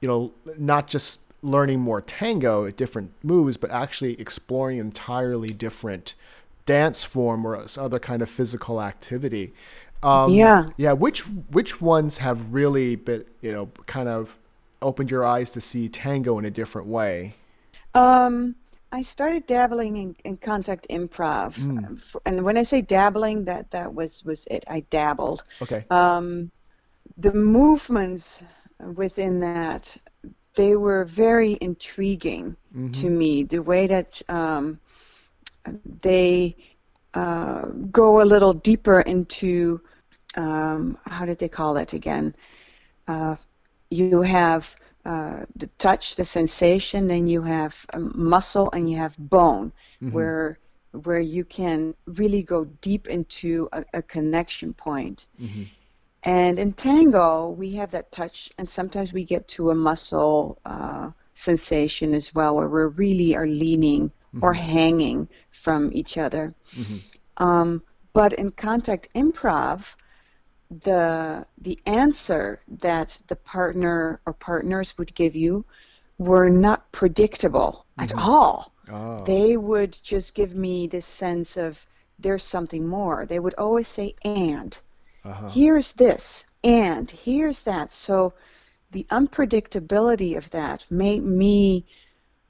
you 0.00 0.08
know 0.08 0.32
not 0.58 0.88
just 0.88 1.20
learning 1.42 1.80
more 1.80 2.00
tango 2.02 2.66
at 2.66 2.76
different 2.76 3.12
moves, 3.22 3.56
but 3.56 3.70
actually 3.70 4.20
exploring 4.20 4.78
entirely 4.78 5.50
different 5.50 6.14
dance 6.66 7.04
form 7.04 7.46
or 7.46 7.64
other 7.78 7.98
kind 7.98 8.20
of 8.22 8.28
physical 8.28 8.82
activity. 8.82 9.54
Um, 10.02 10.34
Yeah. 10.34 10.66
Yeah. 10.76 10.92
Which 10.92 11.20
which 11.20 11.80
ones 11.80 12.18
have 12.18 12.52
really 12.52 12.96
been 12.96 13.24
you 13.40 13.52
know 13.52 13.70
kind 13.86 14.08
of 14.08 14.36
opened 14.82 15.10
your 15.10 15.24
eyes 15.24 15.50
to 15.52 15.60
see 15.60 15.88
tango 15.88 16.38
in 16.38 16.44
a 16.44 16.50
different 16.50 16.88
way? 16.88 17.36
Um, 17.94 18.56
I 18.94 19.02
started 19.02 19.46
dabbling 19.46 19.96
in, 19.98 20.16
in 20.24 20.36
contact 20.38 20.86
improv, 20.90 21.68
f- 21.96 22.16
and 22.26 22.44
when 22.44 22.58
I 22.58 22.64
say 22.64 22.82
dabbling, 22.82 23.46
that 23.46 23.72
that 23.72 23.94
was 23.94 24.24
was 24.24 24.46
it. 24.50 24.64
I 24.70 24.80
dabbled. 24.90 25.44
Okay. 25.62 25.86
Um, 25.90 26.52
the 27.18 27.32
movements 27.34 28.40
within 28.96 29.40
that 29.40 29.98
they 30.54 30.76
were 30.76 31.04
very 31.04 31.58
intriguing 31.60 32.56
to 32.92 33.10
me. 33.10 33.44
The 33.44 33.60
way 33.62 33.86
that 33.88 34.22
um, 34.28 34.80
they 36.00 36.56
uh, 37.14 37.66
go 37.90 38.22
a 38.22 38.24
little 38.24 38.54
deeper 38.54 39.00
into 39.00 39.80
um, 40.36 40.98
how 41.06 41.26
did 41.26 41.38
they 41.38 41.48
call 41.48 41.76
it 41.78 41.92
again? 41.94 42.34
Uh, 43.08 43.36
you 43.90 44.22
have 44.22 44.76
uh, 45.04 45.44
the 45.56 45.68
touch, 45.78 46.16
the 46.16 46.24
sensation, 46.24 47.06
then 47.08 47.26
you 47.26 47.42
have 47.42 47.86
um, 47.92 48.12
muscle, 48.14 48.70
and 48.72 48.90
you 48.90 48.96
have 48.96 49.16
bone, 49.18 49.72
where 50.12 50.58
where 51.02 51.20
you 51.20 51.44
can 51.44 51.94
really 52.06 52.42
go 52.42 52.64
deep 52.80 53.08
into 53.08 53.68
a, 53.72 53.84
a 53.94 54.02
connection 54.02 54.72
point. 54.72 55.26
And 56.22 56.58
in 56.58 56.72
tango, 56.72 57.48
we 57.48 57.74
have 57.76 57.90
that 57.90 58.10
touch, 58.12 58.50
and 58.58 58.68
sometimes 58.68 59.12
we 59.12 59.24
get 59.24 59.46
to 59.48 59.70
a 59.70 59.74
muscle 59.74 60.58
uh, 60.64 61.10
sensation 61.34 62.14
as 62.14 62.34
well, 62.34 62.54
where 62.54 62.68
we 62.68 62.94
really 63.06 63.36
are 63.36 63.46
leaning 63.46 64.10
or 64.40 64.52
hanging 64.54 65.28
from 65.50 65.90
each 65.92 66.16
other. 66.16 66.54
Um, 67.36 67.82
but 68.12 68.32
in 68.32 68.52
contact 68.52 69.08
improv, 69.14 69.96
the 70.82 71.46
the 71.58 71.78
answer 71.86 72.60
that 72.68 73.20
the 73.28 73.36
partner 73.36 74.20
or 74.26 74.32
partners 74.32 74.96
would 74.98 75.14
give 75.14 75.34
you 75.36 75.64
were 76.18 76.48
not 76.50 76.92
predictable 76.92 77.86
at 77.98 78.12
all. 78.16 78.72
Oh. 78.90 79.24
They 79.24 79.56
would 79.56 79.98
just 80.02 80.34
give 80.34 80.54
me 80.54 80.86
this 80.86 81.06
sense 81.06 81.56
of 81.56 81.86
there's 82.18 82.42
something 82.44 82.86
more. 82.88 83.26
They 83.26 83.38
would 83.40 83.54
always 83.54 83.88
say 83.88 84.14
and 84.24 84.78
Uh-huh. 85.24 85.46
here's 85.46 85.92
this 85.92 86.44
and 86.62 87.10
here's 87.10 87.62
that. 87.62 87.90
So 87.90 88.34
the 88.90 89.06
unpredictability 89.10 90.36
of 90.36 90.50
that 90.50 90.86
made 90.90 91.24
me 91.24 91.86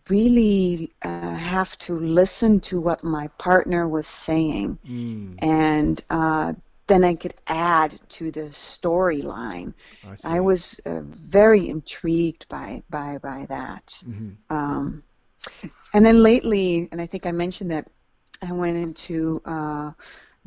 really 0.08 0.92
uh, 1.02 1.28
have 1.36 1.76
to 1.78 1.98
listen 1.98 2.60
to 2.60 2.80
what 2.80 3.02
my 3.04 3.28
partner 3.38 3.86
was 3.88 4.06
saying, 4.06 4.78
Mm, 4.84 5.38
and 5.38 6.02
uh, 6.10 6.52
then 6.86 7.04
I 7.04 7.14
could 7.14 7.34
add 7.46 7.98
to 8.10 8.30
the 8.30 8.50
storyline. 8.50 9.74
I. 10.04 10.36
I 10.36 10.40
was 10.40 10.80
uh, 10.84 11.00
very 11.02 11.68
intrigued 11.68 12.48
by 12.48 12.82
by 12.90 13.18
by 13.18 13.46
that. 13.48 14.02
Mhm. 14.06 14.36
Um, 14.50 15.02
and 15.94 16.04
then 16.04 16.22
lately, 16.22 16.88
and 16.90 17.00
I 17.00 17.06
think 17.06 17.26
I 17.26 17.32
mentioned 17.32 17.70
that 17.70 17.88
I 18.42 18.52
went 18.52 18.76
into 18.76 19.40
uh, 19.44 19.92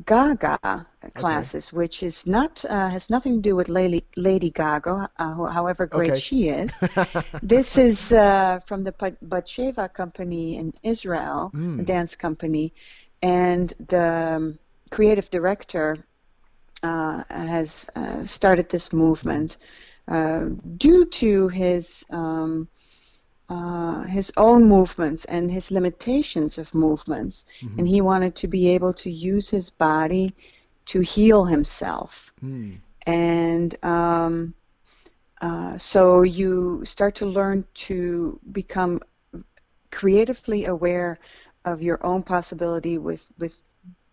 Gaga 0.04 0.86
classes, 1.14 1.72
which 1.72 2.02
is 2.02 2.26
not 2.26 2.64
uh, 2.64 2.88
has 2.88 3.10
nothing 3.10 3.36
to 3.36 3.40
do 3.40 3.56
with 3.56 3.68
Lady, 3.68 4.04
Lady 4.16 4.50
Gaga, 4.50 5.10
uh, 5.18 5.34
however 5.46 5.86
great 5.86 6.12
Okay. 6.12 6.20
she 6.20 6.48
is. 6.48 6.78
this 7.42 7.78
is 7.78 8.12
uh, 8.12 8.60
from 8.66 8.84
the 8.84 8.92
Bat- 8.92 9.22
Batsheva 9.24 9.92
company 9.92 10.56
in 10.56 10.72
Israel, 10.82 11.52
a 11.78 11.82
dance 11.82 12.14
company, 12.16 12.72
and 13.22 13.74
the 13.88 14.34
um, 14.36 14.58
creative 14.90 15.30
director 15.30 15.96
uh, 16.82 17.22
has 17.28 17.86
uh, 17.96 18.24
started 18.24 18.68
this 18.70 18.92
movement 18.92 19.56
uh, 20.08 20.46
due 20.76 21.04
to 21.06 21.48
his 21.48 22.04
um, 22.10 22.68
uh, 23.48 24.02
his 24.04 24.32
own 24.36 24.64
movements 24.64 25.24
and 25.24 25.50
his 25.50 25.70
limitations 25.70 26.58
of 26.58 26.74
movements, 26.74 27.44
and 27.76 27.88
he 27.88 28.00
wanted 28.00 28.34
to 28.36 28.48
be 28.48 28.68
able 28.68 28.92
to 28.94 29.10
use 29.10 29.48
his 29.50 29.70
body 29.70 30.34
to 30.86 31.00
heal 31.00 31.44
himself. 31.44 32.32
Mm, 32.42 32.80
And 33.06 33.74
um, 33.84 34.54
uh, 35.40 35.76
so 35.78 36.22
you 36.22 36.84
start 36.84 37.16
to 37.16 37.26
learn 37.26 37.64
to 37.74 38.38
become 38.52 39.00
creatively 39.90 40.64
aware 40.66 41.18
of 41.64 41.82
your 41.82 42.04
own 42.04 42.22
possibility 42.22 42.98
with 42.98 43.30
with 43.38 43.62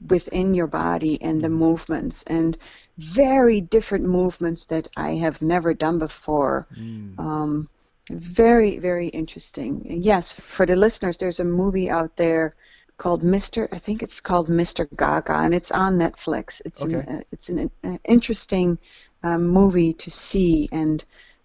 within 0.07 0.53
your 0.53 0.67
body 0.67 1.21
and 1.21 1.41
the 1.41 1.49
movements 1.49 2.23
and 2.23 2.57
very 2.97 3.61
different 3.61 4.05
movements 4.05 4.65
that 4.65 4.87
I 4.95 5.15
have 5.15 5.41
never 5.41 5.73
done 5.73 5.99
before. 5.99 6.67
mm. 6.77 7.17
Um, 7.19 7.69
very 8.11 8.77
very 8.77 9.07
interesting. 9.07 9.85
And 9.89 10.05
yes, 10.05 10.31
for 10.33 10.65
the 10.65 10.75
listeners, 10.75 11.17
there's 11.17 11.39
a 11.39 11.43
movie 11.43 11.89
out 11.89 12.15
there 12.17 12.55
called 12.97 13.23
Mr. 13.23 13.67
I 13.71 13.79
think 13.79 14.03
it's 14.03 14.21
called 14.21 14.47
Mr. 14.47 14.87
Gaga, 14.95 15.33
and 15.33 15.53
it's 15.55 15.71
on 15.71 15.97
Netflix. 15.97 16.61
It's 16.65 16.81
an, 16.83 16.95
Okay. 16.95 17.11
uh, 17.17 17.21
it's 17.31 17.49
an 17.49 17.71
uh, 17.83 17.97
interesting 18.05 18.77
um, 19.23 19.47
movie 19.47 19.93
to 19.93 20.11
see 20.11 20.69
and 20.71 21.03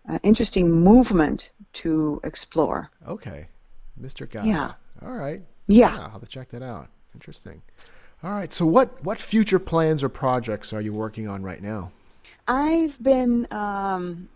uh, 0.08 0.18
interesting 0.22 0.70
movement 0.70 1.50
to 1.72 2.20
explore. 2.24 2.90
Okay. 3.08 3.48
Mr. 4.00 4.28
Gaga. 4.30 4.46
Yeah. 4.48 4.72
All 5.02 5.12
right. 5.16 5.42
Yeah. 5.66 5.96
I'll 5.98 6.10
have 6.10 6.20
to 6.20 6.28
check 6.28 6.50
that 6.50 6.62
out. 6.62 6.88
Interesting. 7.14 7.62
All 8.22 8.32
right. 8.32 8.52
So 8.52 8.66
what 8.66 9.02
what 9.02 9.18
future 9.18 9.58
plans 9.58 10.02
or 10.02 10.08
projects 10.08 10.72
are 10.72 10.80
you 10.80 10.92
working 10.92 11.28
on 11.28 11.42
right 11.42 11.62
now? 11.62 11.90
I've 12.46 13.00
been 13.02 13.46
um, 13.50 14.28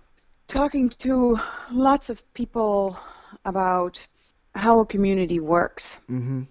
talking 0.48 0.88
to 1.00 1.38
lots 1.70 2.10
of 2.10 2.22
people 2.34 2.98
about 3.44 4.06
how 4.54 4.80
a 4.80 4.86
community 4.86 5.40
works, 5.40 5.98
Mm-hmm. 6.08 6.42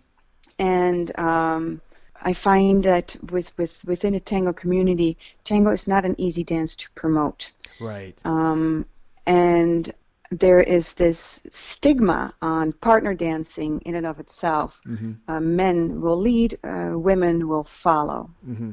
and 0.60 1.20
um, 1.20 1.82
I 2.22 2.34
find 2.34 2.84
that 2.84 3.16
with, 3.32 3.58
with 3.58 3.84
within 3.86 4.14
a 4.14 4.20
tango 4.20 4.54
community, 4.54 5.18
tango 5.44 5.72
is 5.72 5.88
not 5.88 6.06
an 6.06 6.16
easy 6.20 6.44
dance 6.44 6.76
to 6.78 6.92
promote, 6.92 7.52
Right. 7.80 8.16
um, 8.26 8.86
and 9.26 9.92
there 10.40 10.60
is 10.62 10.94
this 10.96 11.42
stigma 11.50 12.34
on 12.42 12.74
partner 12.74 13.14
dancing 13.14 13.82
in 13.86 13.96
and 13.96 14.06
of 14.06 14.20
itself. 14.20 14.82
Mm-hmm. 14.88 15.12
Uh, 15.28 15.40
men 15.40 16.02
will 16.02 16.18
lead, 16.18 16.58
uh, 16.64 16.92
women 16.94 17.48
will 17.48 17.64
follow. 17.64 18.30
Mm-hmm. 18.48 18.72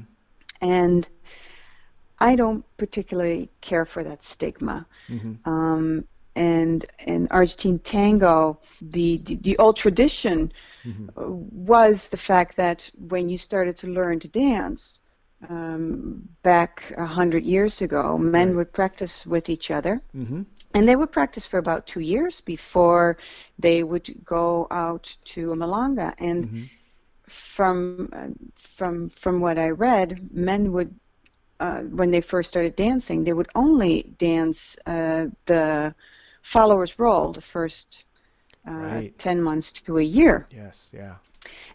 and 0.62 1.09
I 2.18 2.37
don't 2.37 2.64
particularly 2.77 3.49
care 3.61 3.87
for 3.87 4.03
that 4.05 4.23
stigma. 4.23 4.87
Mhm. 5.09 5.38
Um, 5.46 6.05
and 6.37 6.85
in 7.07 7.29
Argentine 7.31 7.79
tango, 7.79 8.59
the, 8.83 9.18
the, 9.25 9.37
the 9.37 9.59
old 9.59 9.77
tradition 9.77 10.53
was 11.16 12.09
the 12.09 12.16
fact 12.16 12.57
that 12.57 12.90
when 13.09 13.29
you 13.29 13.38
started 13.38 13.77
to 13.79 13.87
learn 13.88 14.20
to 14.20 14.29
dance 14.29 15.01
um, 15.49 16.29
back 16.42 16.92
a 16.96 17.07
hundred 17.07 17.44
years 17.44 17.81
ago, 17.83 18.18
men 18.18 18.49
Right. 18.49 18.57
would 18.57 18.73
practice 18.73 19.27
with 19.27 19.49
each 19.49 19.70
other, 19.70 20.03
Mm-hmm. 20.14 20.42
And 20.74 20.88
they 20.88 20.96
would 20.96 21.12
practice 21.12 21.46
for 21.46 21.59
about 21.59 21.87
two 21.87 22.00
years 22.00 22.40
before 22.40 23.16
they 23.59 23.83
would 23.83 24.24
go 24.24 24.66
out 24.70 25.16
to 25.24 25.52
a 25.52 25.56
milonga. 25.56 26.14
And 26.18 26.48
Mhm. 26.48 26.70
from 27.28 27.98
uh, 28.00 28.18
from 28.44 29.09
from 29.11 29.26
what 29.40 29.59
I 29.59 29.70
read, 29.70 30.18
men 30.22 30.72
would 30.72 30.94
uh, 31.61 31.83
when 31.83 32.11
they 32.11 32.20
first 32.20 32.50
started 32.50 32.76
dancing, 32.76 33.24
they 33.24 33.33
would 33.33 33.48
only 33.54 34.14
dance 34.18 34.76
uh, 34.87 35.26
the 35.46 35.94
follower's 36.42 36.98
role 36.98 37.33
the 37.33 37.40
first 37.42 38.04
uh, 38.66 39.02
Right. 39.02 39.14
ten 39.18 39.42
months 39.42 39.72
to 39.72 39.98
a 39.98 40.02
year, 40.02 40.48
Yes. 40.50 40.90
Yeah. 40.94 41.16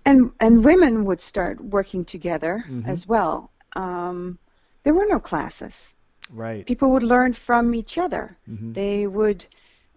and 0.05 0.31
and 0.39 0.63
women 0.65 1.05
would 1.05 1.21
start 1.21 1.63
working 1.63 2.05
together 2.05 2.65
Mhm. 2.65 2.85
as 2.85 3.07
well. 3.07 3.51
Um, 3.75 4.39
there 4.83 4.93
were 4.93 5.07
no 5.07 5.19
classes. 5.19 5.94
Right. 6.31 6.65
People 6.65 6.91
would 6.91 7.03
learn 7.03 7.33
from 7.33 7.73
each 7.75 7.97
other. 7.97 8.37
Mhm. 8.47 8.73
They 8.73 9.07
would 9.07 9.45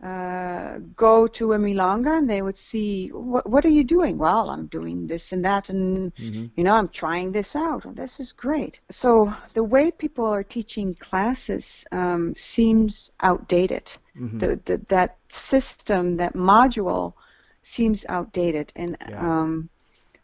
uh, 0.03 0.79
go 0.97 1.27
to 1.27 1.53
a 1.55 1.59
milonga 1.59 2.19
and 2.19 2.31
they 2.31 2.41
would 2.41 2.57
see 2.57 3.09
what 3.09 3.49
what 3.49 3.65
are 3.65 3.75
you 3.79 3.83
doing? 3.85 4.17
Well, 4.19 4.49
I'm 4.51 4.67
doing 4.67 5.09
this 5.09 5.33
and 5.33 5.45
that, 5.45 5.71
and 5.71 6.13
Mhm. 6.19 6.51
you 6.57 6.63
know 6.65 6.75
I'm 6.75 6.89
trying 6.89 7.33
this 7.33 7.57
out. 7.57 7.85
and 7.85 7.97
This 7.97 8.21
is 8.21 8.33
great. 8.33 8.81
So 8.91 9.33
the 9.55 9.65
way 9.65 9.91
people 9.91 10.27
are 10.27 10.45
teaching 10.45 10.95
classes 10.95 11.85
um, 11.91 12.35
seems 12.37 13.11
outdated. 13.21 13.97
Mhm. 14.17 14.39
The, 14.39 14.61
the, 14.65 14.77
that 14.89 15.17
system, 15.29 16.17
that 16.19 16.35
module, 16.35 17.15
seems 17.63 18.05
outdated, 18.09 18.73
and 18.77 18.97
Yeah. 19.09 19.41
um, 19.41 19.69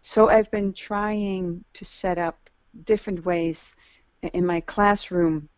so 0.02 0.28
I've 0.28 0.50
been 0.50 0.72
trying 0.72 1.64
to 1.74 1.84
set 1.84 2.18
up 2.18 2.36
different 2.84 3.24
ways 3.24 3.74
in 4.32 4.46
my 4.46 4.60
classroom 4.60 5.48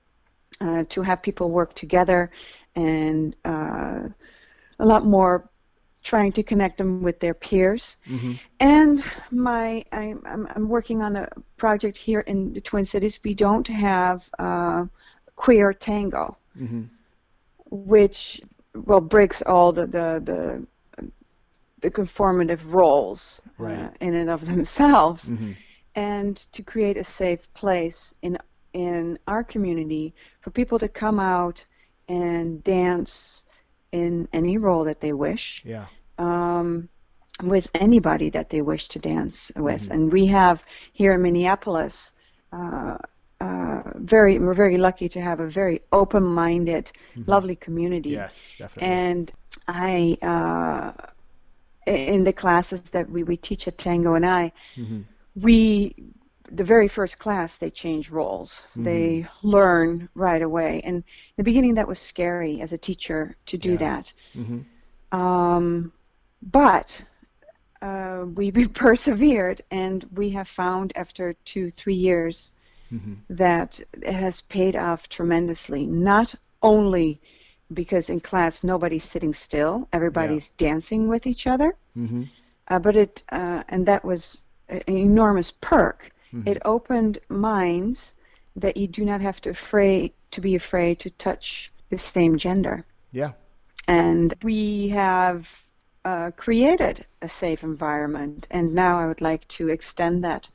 uh, 0.60 0.84
to 0.88 1.02
have 1.02 1.22
people 1.22 1.50
work 1.50 1.74
together 1.74 2.30
and 2.74 3.36
uh, 3.44 4.08
a 4.78 4.86
lot 4.86 5.04
more 5.04 5.48
trying 6.02 6.32
to 6.32 6.42
connect 6.42 6.78
them 6.78 7.02
with 7.02 7.18
their 7.18 7.34
peers. 7.34 7.96
Mhm. 8.06 8.38
And 8.60 9.04
my 9.30 9.84
I'm, 9.92 10.46
I'm, 10.54 10.68
working 10.68 11.02
on 11.02 11.16
a 11.16 11.28
project 11.56 11.96
here 11.96 12.20
in 12.20 12.52
the 12.52 12.60
Twin 12.60 12.84
Cities. 12.84 13.18
We 13.24 13.34
don't 13.34 13.66
have 13.66 14.28
uh, 14.38 14.84
queer 15.34 15.72
tango, 15.74 16.36
Mhm. 16.56 16.88
which 17.70 18.40
well 18.74 19.00
breaks 19.00 19.42
all 19.42 19.72
the 19.72 19.86
the 19.86 20.22
the, 20.24 20.66
the 21.80 21.90
conformative 21.90 22.60
roles 22.72 23.42
uh, 23.60 23.88
in 24.00 24.14
and 24.14 24.30
of 24.30 24.46
themselves 24.46 25.28
Mhm. 25.28 25.56
and 25.94 26.36
to 26.52 26.62
create 26.62 26.96
a 26.96 27.04
safe 27.04 27.52
place 27.54 28.14
in 28.22 28.38
in 28.72 29.18
our 29.26 29.44
community 29.44 30.14
for 30.40 30.50
people 30.50 30.78
to 30.78 30.88
come 30.88 31.18
out 31.20 31.64
and 32.08 32.62
dance 32.64 33.44
in 33.92 34.28
any 34.32 34.58
role 34.58 34.84
that 34.84 35.00
they 35.00 35.12
wish 35.12 35.62
Yeah. 35.64 35.86
um, 36.18 36.88
with 37.42 37.68
anybody 37.74 38.30
that 38.30 38.48
they 38.50 38.62
wish 38.62 38.88
to 38.88 38.98
dance 38.98 39.52
with. 39.56 39.88
Mhm. 39.88 39.90
And 39.94 40.12
we 40.12 40.26
have 40.26 40.64
here 40.92 41.12
in 41.12 41.22
Minneapolis. 41.22 42.12
Uh, 42.52 42.96
uh, 43.40 43.82
very, 43.96 44.38
we're 44.38 44.54
very 44.54 44.78
lucky 44.78 45.08
to 45.10 45.20
have 45.20 45.40
a 45.40 45.46
very 45.46 45.82
open-minded, 45.92 46.90
Mhm. 47.16 47.28
lovely 47.28 47.56
community. 47.56 48.10
Yes. 48.10 48.54
Definitely. 48.58 48.88
And 48.88 49.32
I, 49.68 50.16
uh, 50.22 50.92
in 51.86 52.24
the 52.24 52.32
classes 52.32 52.82
that 52.90 53.08
we, 53.10 53.22
we 53.22 53.36
teach 53.36 53.68
at 53.68 53.76
Tango 53.78 54.14
and 54.14 54.24
I, 54.24 54.52
Mhm. 54.76 55.04
we 55.34 55.94
the 56.50 56.64
very 56.64 56.88
first 56.88 57.18
class 57.18 57.56
they 57.58 57.70
change 57.70 58.10
roles 58.10 58.64
they 58.76 59.26
learn 59.42 60.08
right 60.14 60.42
away 60.42 60.80
and 60.84 60.96
in 60.96 61.04
the 61.36 61.44
beginning 61.44 61.74
that 61.74 61.88
was 61.88 61.98
scary 61.98 62.60
as 62.60 62.72
a 62.72 62.78
teacher 62.78 63.34
to 63.46 63.58
do 63.58 63.72
Yeah. 63.72 63.76
that 63.78 64.12
Mhm. 64.34 64.64
um, 65.12 65.92
but 66.42 67.02
uh, 67.82 68.24
we, 68.34 68.50
we 68.58 68.68
persevered 68.68 69.60
and 69.70 70.04
we 70.12 70.30
have 70.30 70.48
found 70.48 70.92
after 70.96 71.34
two 71.44 71.70
three 71.70 71.94
years 71.94 72.54
Mhm. 72.92 73.16
that 73.30 73.80
it 73.94 74.14
has 74.14 74.40
paid 74.42 74.76
off 74.76 75.08
tremendously 75.08 75.86
not 75.86 76.34
only 76.62 77.20
because 77.72 78.10
in 78.10 78.20
class 78.20 78.62
nobody's 78.62 79.04
sitting 79.04 79.34
still 79.34 79.88
everybody's 79.92 80.50
dancing 80.50 81.08
with 81.08 81.26
each 81.26 81.46
other 81.48 81.74
Mhm. 81.96 82.28
uh, 82.68 82.78
but 82.78 82.96
it 82.96 83.22
uh, 83.32 83.64
and 83.68 83.86
that 83.86 84.04
was 84.04 84.42
an 84.68 84.82
enormous 84.88 85.50
perk. 85.60 86.10
Mhm. 86.36 86.46
It 86.46 86.58
opened 86.64 87.18
minds 87.28 88.14
that 88.56 88.76
you 88.76 88.86
do 88.88 89.04
not 89.04 89.20
have 89.20 89.40
to 89.42 89.50
afraid 89.50 90.12
to 90.32 90.40
be 90.40 90.54
afraid 90.54 91.00
to 91.00 91.10
touch 91.10 91.72
the 91.90 91.98
same 91.98 92.36
gender. 92.38 92.84
Yeah. 93.12 93.32
And 93.88 94.34
we 94.42 94.88
have 94.90 95.64
uh, 96.04 96.30
created 96.36 97.06
a 97.22 97.28
safe 97.28 97.64
environment, 97.64 98.46
and 98.50 98.74
now 98.74 98.98
I 99.00 99.06
would 99.06 99.20
like 99.20 99.46
to 99.48 99.68
extend 99.70 100.24
that 100.24 100.50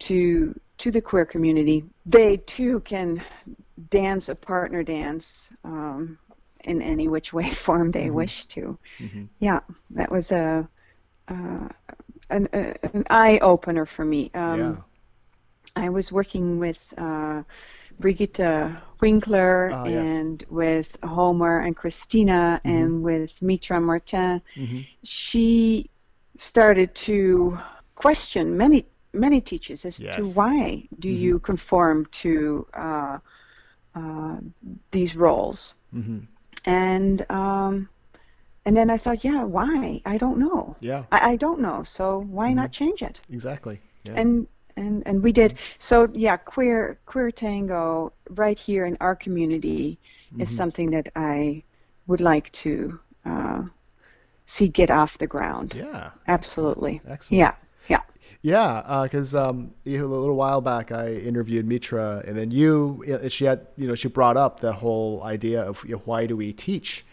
to 0.00 0.54
to 0.78 0.90
the 0.90 1.00
queer 1.02 1.26
community. 1.26 1.84
They 2.06 2.38
too 2.38 2.80
can 2.80 3.22
dance 3.90 4.28
a 4.28 4.34
partner 4.34 4.82
dance 4.82 5.50
um, 5.64 6.18
in 6.64 6.82
any 6.82 7.08
which 7.08 7.32
way 7.32 7.50
form 7.66 7.90
they 7.92 8.08
Mhm. 8.08 8.14
wish 8.14 8.46
to 8.46 8.78
Mhm. 9.00 9.28
yeah, 9.40 9.60
that 9.90 10.10
was 10.10 10.32
a 10.32 10.68
uh, 11.28 11.68
an, 12.30 12.48
a, 12.52 12.74
an 12.94 13.04
eye 13.10 13.38
opener 13.42 13.86
for 13.86 14.04
me. 14.04 14.30
Um, 14.34 14.58
yeah. 14.58 14.76
I 15.76 15.88
was 15.88 16.12
working 16.12 16.58
with 16.58 16.94
uh, 16.98 17.42
Brigitte 17.98 18.40
Winkler 19.00 19.70
Ah, 19.72 19.86
yes. 19.86 20.08
and 20.08 20.44
with 20.50 20.96
Homer 21.02 21.60
and 21.60 21.76
Christina 21.76 22.60
Mhm. 22.64 22.70
and 22.70 23.02
with 23.02 23.40
Mitra 23.42 23.80
Martin. 23.80 24.42
Mhm. 24.56 24.86
She 25.02 25.90
started 26.38 26.94
to 26.94 27.58
question 27.94 28.56
many 28.56 28.86
many 29.12 29.40
teachers 29.40 29.84
as 29.84 29.96
to 29.96 30.22
why 30.38 30.86
do 31.00 31.08
Mhm. 31.08 31.18
you 31.20 31.38
conform 31.40 32.06
to 32.22 32.66
uh, 32.74 33.18
uh, 33.94 34.36
these 34.92 35.16
roles 35.16 35.74
Mhm. 35.92 36.26
and 36.64 37.30
um, 37.30 37.88
and 38.64 38.76
then 38.76 38.90
I 38.90 38.98
thought, 38.98 39.24
yeah, 39.24 39.42
why? 39.42 40.00
I 40.04 40.16
don't 40.18 40.38
know. 40.38 40.76
Yeah. 40.80 41.04
I, 41.10 41.32
I 41.32 41.36
don't 41.36 41.60
know. 41.60 41.82
So 41.82 42.20
why 42.20 42.52
not 42.52 42.70
change 42.72 43.02
it? 43.02 43.20
Exactly. 43.30 43.80
Yeah. 44.04 44.20
And 44.20 44.46
and 44.80 45.06
and 45.06 45.22
we 45.22 45.32
did. 45.32 45.54
So 45.78 46.08
yeah, 46.14 46.36
queer 46.36 46.98
queer 47.06 47.30
tango 47.30 48.12
right 48.30 48.58
here 48.58 48.84
in 48.86 48.96
our 49.00 49.14
community 49.16 49.98
is 50.38 50.50
Mhm. 50.50 50.56
something 50.56 50.90
that 50.90 51.08
I 51.16 51.62
would 52.06 52.20
like 52.20 52.50
to 52.64 52.98
uh, 53.24 53.62
see 54.46 54.68
get 54.68 54.90
off 54.90 55.18
the 55.18 55.26
ground. 55.26 55.74
yeah. 55.76 56.10
Absolutely. 56.26 57.00
Excellent. 57.06 57.38
Yeah. 57.38 57.54
Yeah. 57.88 58.02
Yeah, 58.42 59.02
because 59.04 59.34
um, 59.34 59.70
you 59.84 59.98
know, 59.98 60.06
a 60.06 60.22
little 60.24 60.36
while 60.36 60.60
back 60.60 60.92
I 60.92 61.12
interviewed 61.14 61.66
Mitra, 61.66 62.22
and 62.26 62.36
then 62.36 62.50
you, 62.50 63.04
uh, 63.12 63.28
she 63.28 63.44
had, 63.44 63.66
you 63.76 63.86
know, 63.88 63.94
she 63.94 64.08
brought 64.08 64.36
up 64.36 64.60
the 64.60 64.72
whole 64.72 65.22
idea 65.24 65.62
of 65.62 65.84
you 65.84 65.96
know, 65.96 66.02
why 66.06 66.26
do 66.26 66.36
we 66.36 66.52
teach 66.52 67.04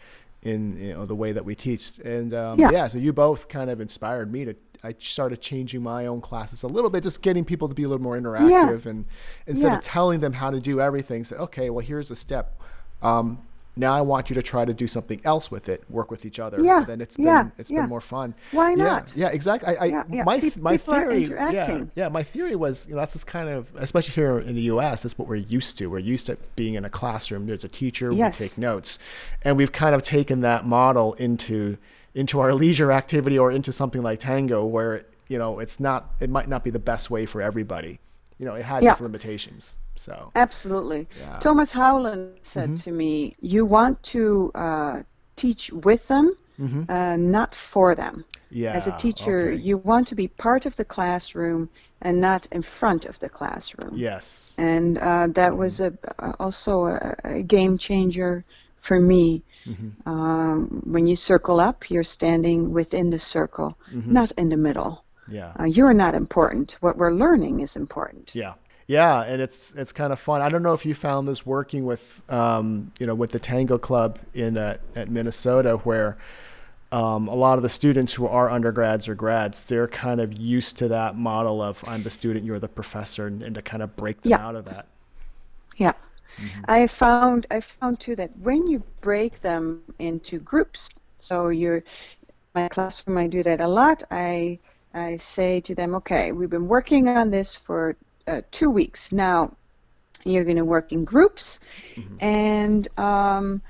in 0.43 0.77
you 0.77 0.93
know 0.93 1.05
the 1.05 1.15
way 1.15 1.31
that 1.33 1.43
we 1.43 1.55
teach, 1.55 1.99
and 2.05 2.33
um, 2.33 2.59
Yeah. 2.59 2.71
yeah, 2.71 2.87
so 2.87 2.97
you 2.97 3.11
both 3.11 3.47
kind 3.49 3.69
of 3.69 3.81
inspired 3.81 4.31
me 4.31 4.45
to. 4.45 4.55
I 4.83 4.95
started 4.99 5.41
changing 5.41 5.81
my 5.83 6.05
own 6.05 6.21
classes 6.21 6.63
a 6.63 6.67
little 6.67 6.89
bit, 6.89 7.03
just 7.03 7.21
getting 7.21 7.43
people 7.45 7.67
to 7.67 7.73
be 7.75 7.83
a 7.83 7.87
little 7.87 8.03
more 8.03 8.17
interactive, 8.17 8.85
and 8.85 9.05
instead 9.45 9.69
Yeah. 9.71 9.77
of 9.77 9.83
telling 9.83 10.19
them 10.19 10.33
how 10.33 10.49
to 10.51 10.59
do 10.59 10.79
everything, 10.81 11.23
say, 11.23 11.35
okay, 11.37 11.69
well 11.69 11.85
here's 11.85 12.11
a 12.11 12.15
step. 12.15 12.59
Um, 13.01 13.39
now 13.79 13.93
I 13.93 14.01
want 14.01 14.27
you 14.31 14.33
to 14.33 14.41
try 14.41 14.65
to 14.65 14.73
do 14.73 14.87
something 14.87 15.21
else 15.23 15.51
with 15.51 15.69
it, 15.69 15.83
work 15.87 16.09
with 16.09 16.25
each 16.25 16.39
other. 16.39 16.57
Yeah, 16.59 16.83
Then 16.87 16.99
it's 16.99 17.15
been 17.15 17.25
yeah, 17.27 17.49
it's 17.59 17.69
yeah. 17.69 17.81
been 17.81 17.89
more 17.89 18.01
fun. 18.01 18.33
Why 18.51 18.71
Yeah, 18.71 18.75
not? 18.75 19.13
Yeah, 19.15 19.27
exactly. 19.27 19.77
I, 19.77 19.83
I 19.83 19.85
Yeah, 19.85 20.03
yeah. 20.09 20.23
my 20.23 20.39
Peop- 20.39 20.57
my 20.57 20.77
people 20.77 20.93
are 20.95 21.01
theory. 21.11 21.23
interacting. 21.25 21.91
Yeah, 21.95 22.05
yeah. 22.05 22.09
My 22.09 22.23
theory 22.23 22.55
was, 22.55 22.87
you 22.87 22.95
know, 22.95 23.01
that's 23.01 23.13
just 23.13 23.27
kind 23.27 23.49
of, 23.49 23.69
especially 23.75 24.15
here 24.15 24.39
in 24.39 24.55
the 24.55 24.61
U.S., 24.63 25.03
that's 25.03 25.19
what 25.19 25.27
we're 25.27 25.35
used 25.35 25.77
to. 25.77 25.87
We're 25.91 25.99
used 25.99 26.25
to 26.25 26.37
being 26.55 26.73
in 26.73 26.85
a 26.85 26.89
classroom. 26.89 27.45
There's 27.45 27.63
a 27.63 27.67
teacher. 27.69 28.11
Yes. 28.11 28.39
We 28.39 28.47
take 28.47 28.57
notes, 28.57 28.97
and 29.43 29.57
we've 29.57 29.71
kind 29.71 29.93
of 29.93 30.01
taken 30.01 30.41
that 30.41 30.65
model 30.65 31.13
into 31.13 31.77
into 32.21 32.35
our 32.43 32.53
leisure 32.63 32.91
activity 33.01 33.37
or 33.43 33.49
into 33.57 33.71
something 33.71 34.01
like 34.09 34.19
tango, 34.19 34.59
where 34.75 34.93
you 35.33 35.37
know 35.41 35.51
it's 35.63 35.77
not. 35.79 35.99
It 36.25 36.29
might 36.37 36.49
not 36.53 36.61
be 36.67 36.71
the 36.79 36.85
best 36.93 37.05
way 37.15 37.23
for 37.31 37.39
everybody. 37.49 37.93
You 38.39 38.45
know, 38.47 38.55
it 38.61 38.65
has 38.73 38.83
Yeah. 38.83 38.91
its 38.93 39.01
limitations. 39.01 39.77
So 39.95 40.13
Absolutely. 40.35 41.01
Yeah. 41.19 41.25
Mm-hmm. 41.29 41.39
Thomas 41.45 41.71
Howland 41.71 42.37
said 42.53 42.69
to 42.85 42.91
me, 43.01 43.35
"You 43.53 43.61
want 43.77 43.95
to 44.15 44.51
uh, 44.65 44.95
teach 45.43 45.63
with 45.87 46.03
them, 46.07 46.25
Mhm. 46.59 46.81
uh, 46.89 47.17
not 47.37 47.51
for 47.55 47.95
them." 47.95 48.15
yeah, 48.51 48.73
As 48.79 48.85
a 48.87 48.95
teacher, 49.05 49.37
okay. 49.51 49.61
you 49.67 49.75
want 49.91 50.05
to 50.11 50.15
be 50.23 50.27
part 50.47 50.63
of 50.69 50.73
the 50.79 50.85
classroom 50.85 51.61
and 52.01 52.21
not 52.21 52.47
in 52.57 52.61
front 52.79 53.05
of 53.05 53.15
the 53.23 53.29
classroom. 53.39 53.93
yes, 54.07 54.53
And 54.57 54.97
uh, 55.09 55.27
that 55.39 55.53
was 55.57 55.73
a, 55.87 55.91
also 56.39 56.73
a, 56.85 57.15
a 57.23 57.41
game 57.55 57.77
changer 57.87 58.31
for 58.87 58.99
me, 59.11 59.25
um, 60.05 60.81
when 60.85 61.07
you 61.07 61.15
circle 61.15 61.59
up, 61.59 61.89
you're 61.89 62.03
standing 62.03 62.71
within 62.73 63.09
the 63.09 63.19
circle, 63.19 63.77
not 63.91 64.31
in 64.37 64.49
the 64.49 64.57
middle. 64.57 65.03
Yeah. 65.29 65.51
Uh, 65.59 65.65
you're 65.65 65.93
not 65.93 66.15
important. 66.15 66.77
What 66.79 66.97
we're 66.97 67.11
learning 67.11 67.59
is 67.59 67.75
important. 67.75 68.33
Yeah. 68.33 68.53
Yeah, 68.89 69.23
and 69.23 69.41
it's 69.41 69.73
it's 69.75 69.91
kind 69.91 70.13
of 70.13 70.19
fun. 70.19 70.41
I 70.41 70.47
don't 70.47 70.63
know 70.63 70.71
if 70.71 70.85
you 70.85 70.95
found 70.95 71.27
this 71.27 71.45
working 71.45 71.85
with 71.85 72.21
um, 72.29 72.93
you 72.99 73.05
know 73.05 73.15
with 73.15 73.31
the 73.31 73.39
Tango 73.39 73.77
Club 73.77 74.17
in 74.33 74.57
uh, 74.57 74.77
at 74.95 75.09
Minnesota, 75.09 75.75
where 75.83 76.17
um, 76.93 77.27
a 77.27 77.35
lot 77.35 77.57
of 77.57 77.63
the 77.63 77.69
students 77.69 78.13
who 78.13 78.25
are 78.27 78.49
undergrads 78.49 79.09
or 79.09 79.15
grads, 79.15 79.65
they're 79.65 79.89
kind 79.89 80.21
of 80.21 80.37
used 80.37 80.77
to 80.77 80.87
that 80.87 81.17
model 81.17 81.61
of 81.61 81.83
I'm 81.85 82.03
the 82.03 82.09
student, 82.09 82.45
you're 82.45 82.59
the 82.59 82.69
professor, 82.69 83.27
and, 83.27 83.43
and 83.43 83.55
to 83.55 83.61
kind 83.61 83.83
of 83.83 83.93
break 83.97 84.21
them 84.21 84.29
Yeah. 84.29 84.47
out 84.47 84.55
of 84.55 84.63
that. 84.65 84.87
Yeah. 85.75 85.91
I 86.65 86.87
found 86.87 87.47
I 87.51 87.59
found 87.61 87.99
too 87.99 88.15
that 88.15 88.31
when 88.37 88.67
you 88.67 88.83
break 89.01 89.41
them 89.41 89.81
into 89.99 90.39
groups, 90.39 90.89
so 91.19 91.49
you're 91.49 91.83
my 92.55 92.67
classroom 92.69 93.17
I 93.17 93.27
do 93.27 93.43
that 93.43 93.61
a 93.61 93.67
lot. 93.67 94.03
I 94.11 94.59
I 94.93 95.17
say 95.17 95.61
to 95.61 95.75
them, 95.75 95.95
okay, 95.95 96.31
we've 96.31 96.49
been 96.49 96.67
working 96.67 97.07
on 97.09 97.29
this 97.29 97.55
for 97.55 97.95
uh, 98.27 98.41
two 98.51 98.71
weeks 98.71 99.11
now. 99.11 99.55
You're 100.25 100.43
going 100.43 100.57
to 100.57 100.65
work 100.65 100.91
in 100.91 101.05
groups, 101.05 101.59
and 102.19 102.87
um, 102.97 103.61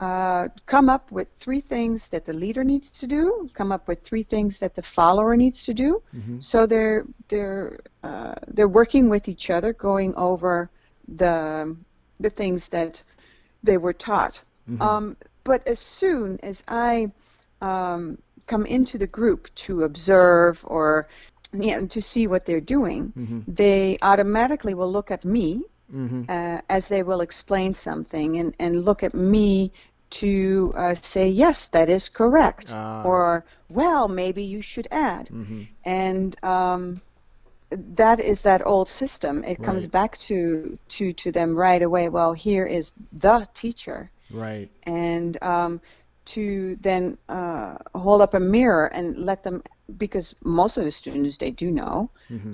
uh, 0.00 0.48
come 0.66 0.88
up 0.88 1.10
with 1.10 1.28
three 1.38 1.60
things 1.60 2.08
that 2.08 2.24
the 2.24 2.32
leader 2.32 2.62
needs 2.62 2.90
to 2.90 3.06
do. 3.06 3.48
Come 3.54 3.72
up 3.72 3.88
with 3.88 4.02
three 4.02 4.22
things 4.22 4.58
that 4.60 4.74
the 4.74 4.82
follower 4.82 5.36
needs 5.36 5.64
to 5.64 5.74
do. 5.74 6.02
So 6.40 6.66
they're 6.66 7.04
they're 7.28 7.80
uh, 8.02 8.34
they're 8.48 8.68
working 8.68 9.08
with 9.08 9.28
each 9.28 9.50
other, 9.50 9.72
going 9.72 10.14
over 10.16 10.70
the 11.08 11.76
the 12.24 12.30
things 12.30 12.68
that 12.70 13.02
they 13.62 13.78
were 13.78 13.96
taught. 14.08 14.42
Um, 14.80 15.16
but 15.44 15.60
as 15.68 15.78
soon 15.78 16.38
as 16.42 16.64
I 16.66 17.12
um, 17.60 18.18
come 18.46 18.66
into 18.66 18.98
the 18.98 19.06
group 19.06 19.54
to 19.66 19.84
observe 19.84 20.64
or 20.64 21.06
you 21.52 21.70
know, 21.76 21.86
to 21.86 22.00
see 22.00 22.26
what 22.26 22.44
they're 22.46 22.66
doing, 22.78 23.12
they 23.46 23.98
automatically 24.02 24.74
will 24.74 24.90
look 24.90 25.10
at 25.10 25.24
me 25.24 25.62
uh, 26.28 26.60
as 26.68 26.88
they 26.88 27.02
will 27.02 27.20
explain 27.20 27.74
something 27.74 28.38
and, 28.40 28.54
and 28.58 28.84
look 28.84 29.02
at 29.02 29.14
me 29.14 29.70
to 30.10 30.72
uh, 30.76 30.94
say, 30.94 31.28
yes, 31.28 31.68
that 31.68 31.88
is 31.88 32.08
correct. 32.08 32.72
Ah. 32.74 33.02
Or, 33.04 33.44
well, 33.68 34.08
maybe 34.08 34.44
you 34.44 34.62
should 34.62 34.88
add. 34.90 35.28
And 35.84 36.44
um, 36.44 37.00
that 37.96 38.20
is 38.20 38.42
that 38.42 38.66
old 38.66 38.88
system. 38.88 39.44
It 39.44 39.62
comes 39.62 39.82
Right. 39.82 39.92
back 39.92 40.18
to, 40.18 40.78
to, 40.88 41.12
to 41.12 41.32
them 41.32 41.54
right 41.56 41.82
away. 41.82 42.08
Well, 42.08 42.32
here 42.32 42.66
is 42.66 42.92
the 43.12 43.46
teacher. 43.54 44.10
Right. 44.30 44.70
And 44.82 45.36
um, 45.42 45.80
to 46.26 46.76
then 46.80 47.18
uh, 47.28 47.76
hold 47.94 48.22
up 48.22 48.34
a 48.34 48.40
mirror 48.40 48.86
and 48.86 49.18
let 49.18 49.42
them, 49.42 49.62
because 49.96 50.34
most 50.42 50.78
of 50.78 50.84
the 50.84 50.90
students, 50.90 51.36
they 51.36 51.50
do 51.50 51.70
know, 51.70 52.10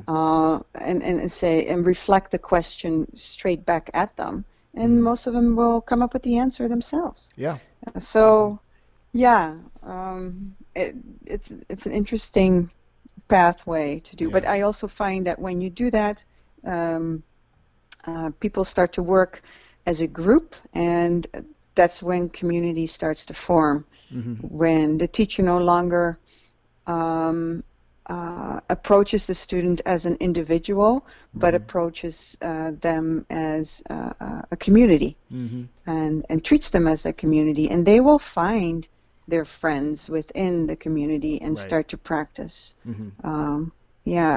uh, 0.08 0.58
and, 0.74 1.02
and, 1.02 1.20
and 1.20 1.30
say, 1.32 1.66
and 1.66 1.86
reflect 1.86 2.30
the 2.30 2.38
question 2.38 3.06
straight 3.14 3.64
back 3.64 3.90
at 3.94 4.16
them. 4.16 4.44
And 4.74 5.02
most 5.02 5.26
of 5.26 5.34
them 5.34 5.56
will 5.56 5.80
come 5.80 6.02
up 6.02 6.12
with 6.12 6.22
the 6.22 6.38
answer 6.38 6.68
themselves. 6.68 7.30
Yeah. 7.36 7.58
So, 7.98 8.60
yeah, 9.12 9.56
um, 9.82 10.54
it, 10.74 10.94
it's 11.26 11.52
it's 11.68 11.86
an 11.86 11.92
interesting 11.92 12.70
pathway 13.28 14.00
to 14.00 14.16
do. 14.16 14.30
But 14.30 14.46
I 14.46 14.62
also 14.62 14.88
find 14.88 15.26
that 15.26 15.38
when 15.38 15.60
you 15.60 15.70
do 15.70 15.90
that, 15.90 16.24
um, 16.64 17.22
uh, 18.06 18.30
people 18.40 18.64
start 18.64 18.92
to 18.94 19.02
work 19.02 19.42
as 19.86 20.00
a 20.00 20.06
group, 20.06 20.54
and 20.72 21.26
that's 21.74 22.02
when 22.02 22.28
community 22.28 22.86
starts 22.86 23.26
to 23.26 23.34
form. 23.34 23.84
When 24.40 24.98
the 24.98 25.08
teacher 25.08 25.42
no 25.42 25.58
longer 25.58 26.18
um, 26.86 27.62
uh, 28.06 28.60
approaches 28.68 29.26
the 29.26 29.34
student 29.34 29.80
as 29.86 30.04
an 30.06 30.16
individual, 30.20 31.06
but 31.34 31.54
approaches 31.54 32.36
uh, 32.42 32.72
them 32.80 33.24
as 33.30 33.82
uh, 33.88 34.42
a 34.50 34.56
community 34.56 35.16
Mm-hmm. 35.32 35.62
and, 35.86 36.26
and 36.28 36.44
treats 36.44 36.70
them 36.70 36.88
as 36.88 37.06
a 37.06 37.12
community, 37.12 37.70
and 37.70 37.86
they 37.86 38.00
will 38.00 38.18
find 38.18 38.88
their 39.30 39.44
friends 39.44 40.08
within 40.08 40.66
the 40.66 40.76
community 40.76 41.40
and 41.40 41.50
Right. 41.56 41.58
start 41.58 41.88
to 41.88 41.96
practice. 41.98 42.74
Mhm. 42.86 43.12
Um, 43.24 43.72
yeah, 44.04 44.36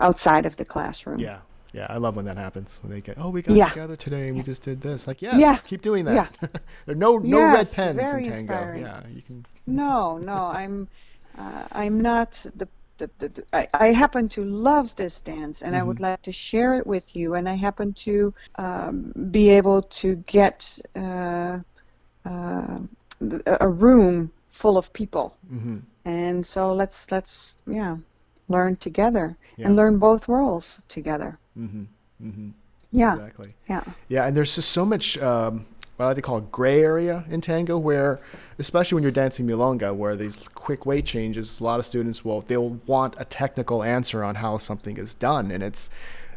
uh, 0.00 0.04
outside 0.04 0.46
of 0.46 0.56
the 0.56 0.64
classroom. 0.64 1.20
Yeah. 1.20 1.40
Yeah. 1.72 1.86
I 1.90 1.96
love 1.98 2.14
when 2.16 2.24
that 2.26 2.36
happens 2.36 2.78
when 2.82 2.92
they 2.92 3.00
get, 3.00 3.16
oh, 3.18 3.30
we 3.30 3.42
got 3.42 3.56
Yeah. 3.56 3.68
together 3.68 3.96
today 3.96 4.28
and 4.28 4.36
we 4.36 4.42
just 4.42 4.62
did 4.62 4.80
this. 4.80 5.06
Like, 5.06 5.22
yes, 5.22 5.38
Yeah. 5.38 5.56
keep 5.56 5.82
doing 5.82 6.04
that. 6.04 6.36
there 6.86 6.94
are 6.94 6.94
no 6.94 7.18
no 7.18 7.38
Yes, 7.38 7.54
red 7.56 7.96
pens 7.96 8.12
in 8.14 8.22
Tango. 8.24 8.38
inspiring. 8.38 8.82
Yeah. 8.82 9.00
You 9.12 9.22
can. 9.22 9.46
No, 9.66 10.18
no, 10.18 10.46
I'm, 10.46 10.88
uh, 11.38 11.64
I'm 11.72 12.00
not 12.00 12.32
the. 12.56 12.68
the, 12.98 13.10
the, 13.18 13.28
the 13.28 13.44
I, 13.52 13.66
I 13.74 13.86
happen 13.92 14.28
to 14.30 14.44
love 14.44 14.94
this 14.94 15.20
dance, 15.20 15.62
and 15.62 15.74
I 15.74 15.82
would 15.82 15.98
like 15.98 16.22
to 16.22 16.32
share 16.32 16.74
it 16.78 16.86
with 16.86 17.16
you. 17.16 17.34
And 17.34 17.48
I 17.48 17.54
happen 17.54 17.92
to 18.08 18.32
um, 18.54 19.12
be 19.32 19.50
able 19.50 19.82
to 20.00 20.14
get 20.38 20.78
uh, 20.94 21.58
uh, 22.24 22.78
a 23.46 23.68
room 23.68 24.30
full 24.48 24.76
of 24.76 24.92
people, 24.92 25.36
hmm 25.48 25.78
and 26.06 26.44
so 26.46 26.72
let's 26.74 27.10
let's 27.10 27.54
yeah 27.66 27.96
learn 28.48 28.76
together 28.76 29.36
Yeah. 29.56 29.66
and 29.68 29.76
learn 29.76 29.98
both 29.98 30.28
worlds 30.28 30.82
together. 30.88 31.38
hmm 31.54 31.84
hmm 32.20 32.50
Yeah, 32.92 33.14
Exactly. 33.14 33.54
yeah, 33.68 33.82
Yeah, 34.08 34.26
and 34.26 34.36
there's 34.36 34.54
just 34.54 34.70
so 34.70 34.84
much 34.84 35.18
um, 35.18 35.66
what 35.96 36.04
I 36.04 36.08
like 36.08 36.16
to 36.16 36.22
call 36.22 36.40
gray 36.40 36.82
area 36.84 37.24
in 37.30 37.40
tango, 37.40 37.78
where 37.78 38.20
especially 38.58 38.96
when 38.96 39.02
you're 39.02 39.12
dancing 39.12 39.46
milonga, 39.46 39.94
where 39.94 40.14
these 40.16 40.38
quick 40.54 40.84
weight 40.86 41.06
changes, 41.06 41.60
a 41.60 41.64
lot 41.64 41.78
of 41.78 41.86
students 41.86 42.24
will 42.24 42.40
they'll 42.42 42.70
want 42.86 43.14
a 43.18 43.24
technical 43.24 43.82
answer 43.82 44.22
on 44.22 44.34
how 44.36 44.58
something 44.58 44.96
is 44.98 45.14
done, 45.14 45.50
and 45.50 45.62
it's 45.62 45.90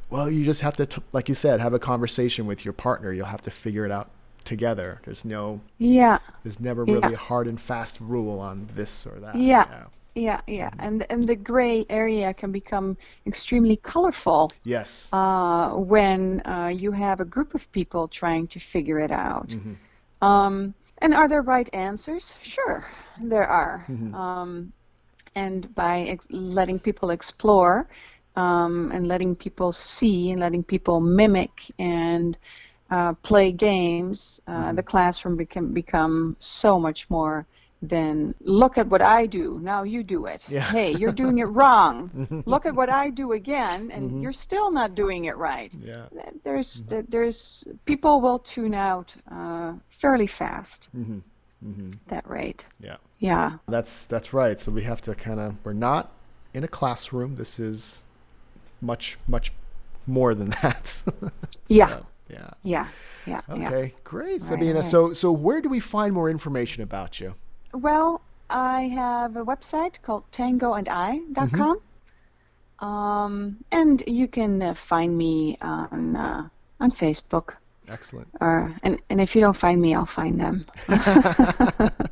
well, 0.10 0.30
you 0.32 0.46
just 0.46 0.62
have 0.62 0.76
to, 0.78 0.86
t- 0.86 1.02
like 1.12 1.28
you 1.28 1.36
said, 1.36 1.60
have 1.60 1.74
a 1.74 1.80
conversation 1.80 2.46
with 2.48 2.64
your 2.64 2.74
partner. 2.74 3.12
You'll 3.12 3.26
have 3.26 3.42
to 3.42 3.52
figure 3.52 3.86
it 3.86 3.92
out 3.92 4.10
together. 4.48 4.90
There's 5.06 5.24
no, 5.26 5.60
yeah. 5.78 6.18
there's 6.44 6.60
never 6.60 6.84
Yeah. 6.86 6.94
really 6.96 7.14
a 7.14 7.24
hard 7.30 7.48
and 7.48 7.60
fast 7.60 7.96
rule 8.00 8.40
on 8.40 8.68
this 8.76 9.06
or 9.06 9.20
that. 9.20 9.36
Yeah. 9.36 9.86
Yeah, 10.16 10.42
yeah, 10.48 10.72
and 10.80 11.06
and 11.12 11.30
the 11.30 11.36
gray 11.36 11.86
area 11.92 12.34
can 12.34 12.52
become 12.52 12.98
extremely 13.28 13.76
colorful 13.94 14.50
Yes. 14.64 15.10
uh, 15.14 15.70
when 15.94 16.42
uh, 16.54 16.72
you 16.84 16.92
have 16.92 17.22
a 17.22 17.26
group 17.36 17.54
of 17.54 17.72
people 17.72 18.08
trying 18.08 18.48
to 18.48 18.60
figure 18.60 19.00
it 19.08 19.12
out. 19.12 19.56
Um, 20.22 20.74
and 21.04 21.14
are 21.14 21.28
there 21.28 21.44
right 21.44 21.70
answers? 21.72 22.34
Sure, 22.42 22.80
there 23.32 23.46
are. 23.62 23.86
Um, 24.24 24.74
and 25.36 25.60
by 25.76 25.96
ex- 26.14 26.32
letting 26.32 26.80
people 26.80 27.12
explore 27.12 27.88
um, 28.36 28.92
and 28.96 29.06
letting 29.08 29.36
people 29.36 29.72
see 29.72 30.32
and 30.32 30.40
letting 30.42 30.64
people 30.64 31.00
mimic 31.00 31.54
and 31.78 32.38
uh, 32.90 33.14
play 33.14 33.52
games, 33.52 34.42
uh, 34.48 34.74
the 34.74 34.84
classroom 34.84 35.38
can 35.46 35.74
become 35.74 36.36
so 36.40 36.80
much 36.80 37.10
more 37.10 37.46
than 37.82 38.34
look 38.42 38.78
at 38.78 38.88
what 38.88 39.02
I 39.02 39.28
do. 39.28 39.60
Now 39.62 39.84
you 39.84 40.04
do 40.04 40.26
it. 40.26 40.50
Yeah. 40.50 40.62
Hey, 40.62 40.94
you're 40.94 41.12
doing 41.12 41.38
it 41.40 41.46
wrong. 41.46 42.44
look 42.46 42.66
at 42.66 42.74
what 42.76 42.90
I 42.90 43.10
do 43.10 43.34
again, 43.34 43.92
and 43.92 44.22
you're 44.22 44.32
still 44.34 44.72
not 44.72 44.96
doing 44.96 45.26
it 45.26 45.38
right. 45.38 45.76
Yeah. 45.86 46.06
There's 46.44 46.84
there's 46.88 47.68
people 47.86 48.22
will 48.22 48.40
tune 48.40 48.74
out 48.74 49.16
uh, 49.32 49.74
fairly 49.90 50.28
fast. 50.28 50.90
hmm 50.92 51.20
hmm 51.62 51.90
That 52.08 52.28
rate. 52.30 52.66
Yeah. 52.80 52.98
Yeah. 53.20 53.58
That's 53.68 54.08
that's 54.08 54.34
right. 54.34 54.60
So 54.60 54.72
we 54.72 54.84
have 54.84 55.02
to 55.02 55.16
kind 55.16 55.40
of 55.40 55.56
we're 55.64 55.74
not 55.74 56.12
in 56.54 56.64
a 56.64 56.68
classroom. 56.68 57.36
This 57.36 57.60
is 57.60 58.04
much 58.82 59.18
much 59.28 59.52
more 60.06 60.34
than 60.34 60.50
that. 60.62 61.02
Yeah. 61.70 61.88
So, 61.90 62.06
yeah. 62.30 62.50
Yeah. 62.64 62.88
Yeah. 63.26 63.42
Yeah. 63.50 63.68
Okay. 63.68 63.94
Great, 64.04 64.42
Sabina. 64.42 64.76
right. 64.76 64.86
So 64.86 65.14
so 65.14 65.32
where 65.32 65.62
do 65.62 65.70
we 65.70 65.80
find 65.80 66.14
more 66.14 66.30
information 66.30 66.84
about 66.84 67.20
you? 67.20 67.36
Well, 67.74 68.22
I 68.50 68.84
have 68.84 69.36
a 69.36 69.44
website 69.46 70.02
called 70.02 70.24
tangoandi.com. 70.32 71.82
Um, 72.80 73.58
and 73.72 74.04
you 74.06 74.28
can 74.28 74.62
uh, 74.62 74.74
find 74.74 75.18
me 75.18 75.58
on 75.62 76.16
uh, 76.16 76.48
on 76.80 76.92
Facebook. 76.92 77.56
Excellent. 77.90 78.28
Or, 78.42 78.76
and, 78.84 79.00
and 79.10 79.22
if 79.22 79.34
you 79.36 79.42
don't 79.42 79.56
find 79.56 79.82
me, 79.82 79.96
I'll 79.96 80.06
find 80.06 80.40
them. 80.40 80.66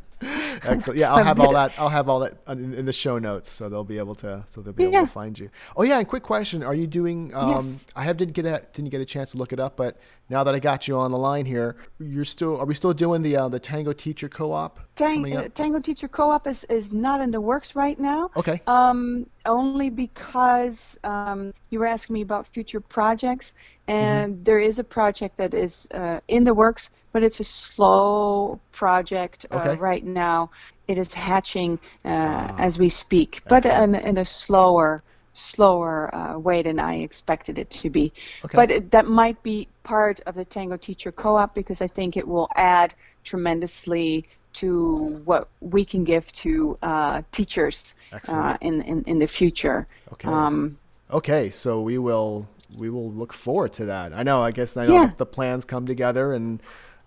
Excellent. 0.65 0.99
Yeah, 0.99 1.13
I'll 1.13 1.23
have 1.23 1.39
all 1.39 1.53
that. 1.53 1.73
I'll 1.79 1.89
have 1.89 2.09
all 2.09 2.19
that 2.21 2.37
in, 2.47 2.73
in 2.73 2.85
the 2.85 2.93
show 2.93 3.17
notes, 3.19 3.49
so 3.49 3.69
they'll 3.69 3.83
be 3.83 3.97
able 3.97 4.15
to. 4.15 4.43
So 4.49 4.61
they'll 4.61 4.73
be 4.73 4.83
able 4.83 4.93
Yeah. 4.93 5.01
to 5.01 5.07
find 5.07 5.37
you. 5.37 5.49
Oh 5.77 5.83
yeah, 5.83 5.97
and 5.99 6.07
quick 6.07 6.23
question: 6.23 6.63
Are 6.63 6.75
you 6.75 6.87
doing? 6.87 7.33
Um, 7.33 7.51
Yes. 7.51 7.85
I 7.95 8.03
have 8.03 8.17
didn't 8.17 8.33
get 8.33 8.45
a 8.45 8.63
didn't 8.73 8.89
get 8.89 9.01
a 9.01 9.05
chance 9.05 9.31
to 9.31 9.37
look 9.37 9.53
it 9.53 9.59
up, 9.59 9.75
but 9.77 9.97
now 10.29 10.43
that 10.43 10.55
I 10.55 10.59
got 10.59 10.87
you 10.87 10.97
on 10.97 11.11
the 11.11 11.17
line 11.17 11.45
here, 11.45 11.75
you're 11.99 12.25
still 12.25 12.57
are 12.59 12.65
we 12.65 12.73
still 12.73 12.93
doing 12.93 13.21
the 13.21 13.37
uh, 13.37 13.47
the 13.47 13.59
Tango 13.59 13.93
Teacher 13.93 14.27
Co-op? 14.29 14.79
Tang- 14.95 15.35
uh, 15.35 15.49
Tango 15.53 15.79
Teacher 15.79 16.07
Co-op 16.07 16.47
is, 16.47 16.63
is 16.65 16.91
not 16.93 17.19
in 17.21 17.29
the 17.29 17.41
works 17.41 17.75
right 17.75 17.99
now. 17.99 18.31
Okay. 18.37 18.61
Um, 18.65 19.25
only 19.45 19.89
because 19.89 20.97
um, 21.03 21.53
you 21.69 21.79
were 21.79 21.85
asking 21.85 22.13
me 22.13 22.21
about 22.21 22.47
future 22.47 22.79
projects, 22.79 23.53
and 23.87 24.33
mm-hmm. 24.33 24.43
there 24.43 24.59
is 24.59 24.79
a 24.79 24.83
project 24.83 25.37
that 25.37 25.53
is 25.53 25.87
uh, 25.93 26.19
in 26.27 26.43
the 26.43 26.53
works, 26.53 26.89
but 27.11 27.23
it's 27.23 27.39
a 27.39 27.43
slow 27.43 28.59
project 28.71 29.45
uh, 29.51 29.55
okay. 29.55 29.75
right 29.77 30.03
now. 30.03 30.49
It 30.87 30.97
is 30.97 31.13
hatching 31.13 31.79
uh, 32.03 32.09
ah. 32.09 32.55
as 32.59 32.77
we 32.77 32.89
speak, 32.89 33.41
but 33.47 33.65
in, 33.65 33.95
in 33.95 34.17
a 34.17 34.25
slower 34.25 35.03
slower 35.37 36.13
uh, 36.15 36.39
way 36.39 36.61
than 36.61 36.79
I 36.79 36.99
expected 36.99 37.59
it 37.59 37.69
to 37.71 37.89
be. 37.89 38.13
Okay. 38.45 38.55
But 38.55 38.71
it, 38.71 38.91
that 38.91 39.05
might 39.05 39.41
be 39.43 39.67
part 39.83 40.21
of 40.25 40.35
the 40.35 40.45
Tango 40.45 40.77
Teacher 40.77 41.11
Co-op 41.11 41.53
because 41.53 41.81
I 41.81 41.87
think 41.87 42.15
it 42.15 42.27
will 42.27 42.47
add 42.55 42.93
tremendously 43.23 44.25
to 44.53 45.21
what 45.25 45.49
we 45.59 45.83
can 45.83 46.05
give 46.05 46.31
to 46.31 46.77
uh, 46.81 47.21
teachers 47.31 47.95
uh, 48.29 48.57
in, 48.61 48.81
in 48.81 49.03
in 49.03 49.19
the 49.19 49.27
future. 49.27 49.85
Okay. 50.13 50.29
Um, 50.29 50.77
okay, 51.11 51.49
so 51.49 51.81
we 51.81 51.97
will 51.97 52.47
we 52.75 52.89
will 52.89 53.11
look 53.11 53.33
forward 53.33 53.73
to 53.73 53.85
that. 53.85 54.13
I 54.13 54.23
know. 54.23 54.41
I 54.41 54.51
guess 54.51 54.77
I 54.77 54.85
know 54.85 54.93
yeah. 54.93 55.11
the 55.17 55.25
plans 55.25 55.65
come 55.65 55.85
together 55.85 56.33
and. 56.33 56.61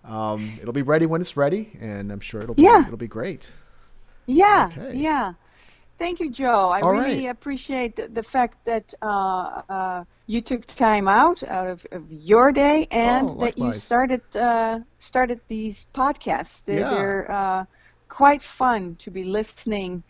Um, 0.05 0.57
it'll 0.61 0.73
be 0.73 0.81
ready 0.81 1.05
when 1.05 1.19
it's 1.19 1.35
ready, 1.35 1.77
and 1.81 2.09
I'm 2.09 2.21
sure 2.21 2.41
it'll 2.41 2.55
be 2.55 2.63
yeah. 2.63 2.85
it'll 2.85 2.95
be 2.95 3.05
great. 3.05 3.51
Yeah, 4.27 4.69
okay. 4.71 4.97
yeah. 4.97 5.33
Thank 5.99 6.21
you, 6.21 6.31
Joe. 6.31 6.69
I 6.69 6.79
All 6.79 6.93
really 6.93 7.25
right. 7.25 7.31
appreciate 7.31 7.97
the, 7.97 8.07
the, 8.07 8.23
fact 8.23 8.63
that 8.63 8.93
uh, 9.01 9.61
uh, 9.69 10.03
you 10.27 10.39
took 10.39 10.65
time 10.65 11.09
out 11.09 11.43
out 11.43 11.67
of, 11.67 11.85
of 11.91 12.09
your 12.09 12.53
day 12.53 12.87
and 12.89 13.29
oh, 13.29 13.33
that 13.41 13.57
you 13.57 13.73
started 13.73 14.21
uh, 14.35 14.79
started 14.97 15.41
these 15.49 15.85
podcasts. 15.93 16.63
They're, 16.63 16.79
yeah. 16.79 16.89
they're 16.89 17.31
uh, 17.31 17.65
quite 18.07 18.41
fun 18.41 18.95
to 18.99 19.11
be 19.11 19.25
listening 19.25 20.03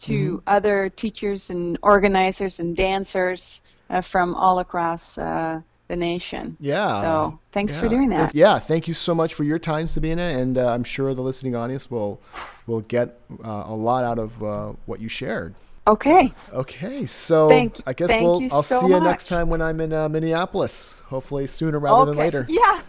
to 0.00 0.12
mm-hmm. 0.12 0.48
other 0.48 0.90
teachers 0.90 1.48
and 1.48 1.78
organizers 1.82 2.60
and 2.60 2.76
dancers 2.76 3.62
from 4.00 4.34
all 4.34 4.58
across 4.58 5.18
uh, 5.18 5.60
the 5.88 5.96
nation. 5.96 6.56
Yeah. 6.60 7.00
So 7.00 7.38
thanks 7.52 7.74
yeah. 7.74 7.80
for 7.80 7.88
doing 7.88 8.08
that. 8.10 8.34
Yeah, 8.34 8.58
thank 8.58 8.88
you 8.88 8.94
so 8.94 9.14
much 9.14 9.34
for 9.34 9.44
your 9.44 9.58
time, 9.58 9.88
Sabina, 9.88 10.22
and 10.22 10.56
uh, 10.56 10.68
I'm 10.68 10.84
sure 10.84 11.12
the 11.14 11.22
listening 11.22 11.54
audience 11.54 11.90
will 11.90 12.20
will 12.66 12.80
get 12.82 13.18
uh, 13.44 13.64
a 13.66 13.74
lot 13.74 14.04
out 14.04 14.18
of 14.18 14.42
uh, 14.42 14.72
what 14.86 15.00
you 15.00 15.08
shared. 15.08 15.54
Okay. 15.86 16.32
Okay, 16.52 17.06
so 17.06 17.48
thank, 17.48 17.80
I 17.86 17.92
guess 17.92 18.10
we'll 18.10 18.42
I'll 18.52 18.62
so 18.62 18.80
see 18.80 18.86
you 18.86 18.92
much. 18.92 19.02
next 19.02 19.28
time 19.28 19.48
when 19.48 19.60
I'm 19.60 19.80
in 19.80 19.92
uh, 19.92 20.08
Minneapolis. 20.08 20.94
Hopefully 21.06 21.46
sooner 21.46 21.78
rather 21.78 22.02
okay. 22.02 22.10
than 22.10 22.18
later. 22.18 22.46
Yeah. 22.48 22.82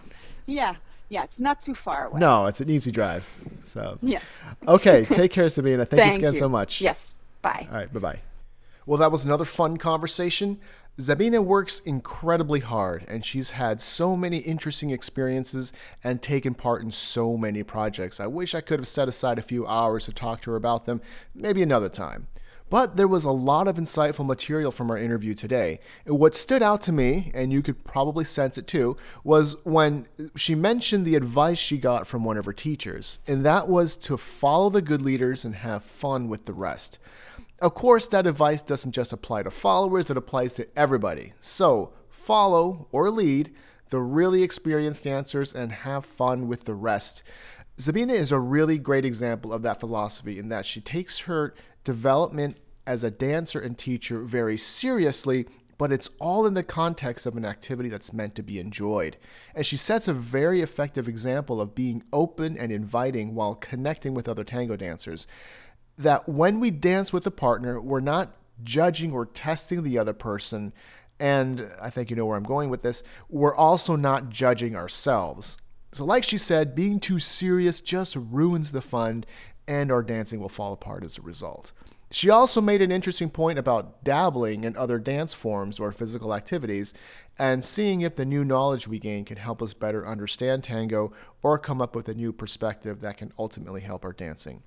Yeah. 0.46 0.74
Yeah, 1.08 1.24
it's 1.24 1.38
not 1.38 1.60
too 1.60 1.74
far 1.74 2.06
away. 2.06 2.20
No, 2.20 2.46
it's 2.46 2.60
an 2.60 2.70
easy 2.70 2.90
drive. 2.90 3.28
So 3.64 3.98
yes. 4.00 4.22
okay, 4.66 5.04
take 5.10 5.30
care, 5.30 5.48
Sabina. 5.50 5.84
Thank, 5.84 6.00
thank 6.00 6.12
you 6.12 6.18
again 6.18 6.34
you. 6.34 6.38
so 6.38 6.48
much. 6.48 6.80
Yes. 6.80 7.14
Bye. 7.42 7.66
All 7.70 7.76
right. 7.76 7.92
Bye 7.92 8.00
bye. 8.00 8.20
Well, 8.86 8.98
that 8.98 9.12
was 9.12 9.24
another 9.24 9.44
fun 9.44 9.76
conversation. 9.76 10.58
Sabina 10.98 11.40
works 11.40 11.80
incredibly 11.80 12.60
hard, 12.60 13.04
and 13.08 13.24
she's 13.24 13.52
had 13.52 13.80
so 13.80 14.14
many 14.14 14.38
interesting 14.38 14.90
experiences 14.90 15.72
and 16.04 16.20
taken 16.20 16.52
part 16.52 16.82
in 16.82 16.90
so 16.90 17.38
many 17.38 17.62
projects. 17.62 18.20
I 18.20 18.26
wish 18.26 18.54
I 18.54 18.60
could 18.60 18.78
have 18.78 18.88
set 18.88 19.08
aside 19.08 19.38
a 19.38 19.42
few 19.42 19.66
hours 19.66 20.04
to 20.04 20.12
talk 20.12 20.42
to 20.42 20.50
her 20.50 20.56
about 20.56 20.84
them, 20.84 21.00
maybe 21.34 21.62
another 21.62 21.88
time. 21.88 22.26
But 22.68 22.96
there 22.96 23.08
was 23.08 23.24
a 23.24 23.30
lot 23.30 23.68
of 23.68 23.76
insightful 23.76 24.26
material 24.26 24.70
from 24.70 24.90
our 24.90 24.96
interview 24.98 25.34
today. 25.34 25.80
What 26.06 26.34
stood 26.34 26.62
out 26.62 26.82
to 26.82 26.92
me, 26.92 27.30
and 27.34 27.52
you 27.52 27.62
could 27.62 27.84
probably 27.84 28.24
sense 28.24 28.56
it 28.58 28.66
too, 28.66 28.96
was 29.24 29.56
when 29.64 30.06
she 30.36 30.54
mentioned 30.54 31.06
the 31.06 31.16
advice 31.16 31.58
she 31.58 31.78
got 31.78 32.06
from 32.06 32.24
one 32.24 32.36
of 32.36 32.44
her 32.44 32.52
teachers, 32.52 33.18
and 33.26 33.44
that 33.46 33.66
was 33.66 33.96
to 33.96 34.18
follow 34.18 34.68
the 34.68 34.82
good 34.82 35.02
leaders 35.02 35.44
and 35.44 35.56
have 35.56 35.84
fun 35.84 36.28
with 36.28 36.44
the 36.44 36.52
rest. 36.52 36.98
Of 37.62 37.74
course, 37.74 38.08
that 38.08 38.26
advice 38.26 38.60
doesn't 38.60 38.90
just 38.90 39.12
apply 39.12 39.44
to 39.44 39.50
followers, 39.52 40.10
it 40.10 40.16
applies 40.16 40.54
to 40.54 40.66
everybody. 40.76 41.32
So, 41.40 41.92
follow 42.10 42.88
or 42.90 43.08
lead 43.08 43.54
the 43.90 44.00
really 44.00 44.42
experienced 44.42 45.04
dancers 45.04 45.52
and 45.52 45.70
have 45.70 46.04
fun 46.04 46.48
with 46.48 46.64
the 46.64 46.74
rest. 46.74 47.22
Sabina 47.78 48.14
is 48.14 48.32
a 48.32 48.40
really 48.40 48.78
great 48.78 49.04
example 49.04 49.52
of 49.52 49.62
that 49.62 49.78
philosophy 49.78 50.40
in 50.40 50.48
that 50.48 50.66
she 50.66 50.80
takes 50.80 51.20
her 51.20 51.54
development 51.84 52.56
as 52.84 53.04
a 53.04 53.12
dancer 53.12 53.60
and 53.60 53.78
teacher 53.78 54.22
very 54.22 54.58
seriously, 54.58 55.46
but 55.78 55.92
it's 55.92 56.10
all 56.18 56.46
in 56.46 56.54
the 56.54 56.64
context 56.64 57.26
of 57.26 57.36
an 57.36 57.44
activity 57.44 57.88
that's 57.88 58.12
meant 58.12 58.34
to 58.34 58.42
be 58.42 58.58
enjoyed. 58.58 59.16
And 59.54 59.64
she 59.64 59.76
sets 59.76 60.08
a 60.08 60.12
very 60.12 60.62
effective 60.62 61.06
example 61.06 61.60
of 61.60 61.76
being 61.76 62.02
open 62.12 62.58
and 62.58 62.72
inviting 62.72 63.36
while 63.36 63.54
connecting 63.54 64.14
with 64.14 64.28
other 64.28 64.42
tango 64.42 64.74
dancers 64.74 65.28
that 65.98 66.28
when 66.28 66.60
we 66.60 66.70
dance 66.70 67.12
with 67.12 67.26
a 67.26 67.30
partner, 67.30 67.80
we're 67.80 68.00
not 68.00 68.34
judging 68.62 69.12
or 69.12 69.26
testing 69.26 69.82
the 69.82 69.98
other 69.98 70.12
person. 70.12 70.72
And 71.20 71.70
I 71.80 71.90
think 71.90 72.10
you 72.10 72.16
know 72.16 72.26
where 72.26 72.36
I'm 72.36 72.42
going 72.42 72.70
with 72.70 72.82
this. 72.82 73.02
We're 73.28 73.54
also 73.54 73.96
not 73.96 74.30
judging 74.30 74.74
ourselves. 74.74 75.58
So, 75.92 76.04
like 76.04 76.24
she 76.24 76.38
said, 76.38 76.74
being 76.74 76.98
too 76.98 77.18
serious 77.18 77.80
just 77.80 78.16
ruins 78.16 78.72
the 78.72 78.80
fun, 78.80 79.24
and 79.68 79.92
our 79.92 80.02
dancing 80.02 80.40
will 80.40 80.48
fall 80.48 80.72
apart 80.72 81.04
as 81.04 81.18
a 81.18 81.22
result. 81.22 81.72
She 82.10 82.28
also 82.28 82.60
made 82.60 82.82
an 82.82 82.92
interesting 82.92 83.30
point 83.30 83.58
about 83.58 84.04
dabbling 84.04 84.64
in 84.64 84.76
other 84.76 84.98
dance 84.98 85.32
forms 85.32 85.80
or 85.80 85.92
physical 85.92 86.34
activities 86.34 86.92
and 87.38 87.64
seeing 87.64 88.02
if 88.02 88.16
the 88.16 88.26
new 88.26 88.44
knowledge 88.44 88.86
we 88.86 88.98
gain 88.98 89.24
can 89.24 89.38
help 89.38 89.62
us 89.62 89.72
better 89.72 90.06
understand 90.06 90.62
tango 90.62 91.14
or 91.42 91.58
come 91.58 91.80
up 91.80 91.96
with 91.96 92.08
a 92.10 92.14
new 92.14 92.30
perspective 92.30 93.00
that 93.00 93.16
can 93.16 93.32
ultimately 93.38 93.80
help 93.80 94.04
our 94.04 94.12
dancing. 94.12 94.62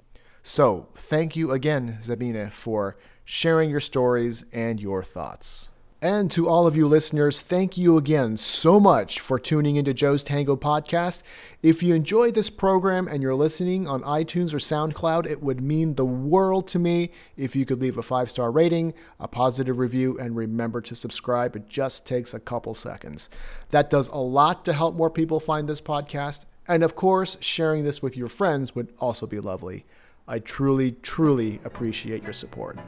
So, 0.47 0.89
thank 0.95 1.35
you 1.35 1.53
again, 1.53 1.97
Sabina, 2.01 2.51
for 2.51 2.97
sharing 3.23 3.71
your 3.71 3.79
stories 3.79 4.45
and 4.53 4.79
your 4.79 5.01
thoughts. 5.01 5.69
And 6.03 6.29
to 6.29 6.47
all 6.47 6.67
of 6.67 6.77
you 6.77 6.87
listeners, 6.87 7.41
thank 7.41 7.79
you 7.79 7.97
again 7.97 8.37
so 8.37 8.79
much 8.79 9.19
for 9.19 9.39
tuning 9.39 9.75
into 9.75 9.91
Joe's 9.91 10.23
Tango 10.23 10.55
podcast. 10.55 11.23
If 11.63 11.81
you 11.81 11.95
enjoyed 11.95 12.35
this 12.35 12.51
program 12.51 13.07
and 13.07 13.23
you're 13.23 13.33
listening 13.33 13.87
on 13.87 14.03
iTunes 14.03 14.53
or 14.53 14.57
SoundCloud, 14.57 15.25
it 15.25 15.41
would 15.41 15.61
mean 15.61 15.95
the 15.95 16.05
world 16.05 16.67
to 16.67 16.77
me 16.77 17.09
if 17.35 17.55
you 17.55 17.65
could 17.65 17.81
leave 17.81 17.97
a 17.97 18.03
five 18.03 18.29
star 18.29 18.51
rating, 18.51 18.93
a 19.19 19.27
positive 19.27 19.79
review, 19.79 20.19
and 20.19 20.35
remember 20.35 20.79
to 20.79 20.93
subscribe. 20.93 21.55
It 21.55 21.67
just 21.67 22.05
takes 22.05 22.35
a 22.35 22.39
couple 22.39 22.75
seconds. 22.75 23.29
That 23.71 23.89
does 23.89 24.09
a 24.09 24.17
lot 24.17 24.63
to 24.65 24.73
help 24.73 24.93
more 24.93 25.09
people 25.09 25.39
find 25.39 25.67
this 25.67 25.81
podcast. 25.81 26.45
And 26.67 26.83
of 26.83 26.95
course, 26.95 27.35
sharing 27.39 27.83
this 27.83 28.03
with 28.03 28.15
your 28.15 28.29
friends 28.29 28.75
would 28.75 28.93
also 28.99 29.25
be 29.25 29.39
lovely. 29.39 29.85
I 30.27 30.39
truly, 30.39 30.93
truly 31.03 31.59
appreciate 31.63 32.23
your 32.23 32.33
support. 32.33 32.79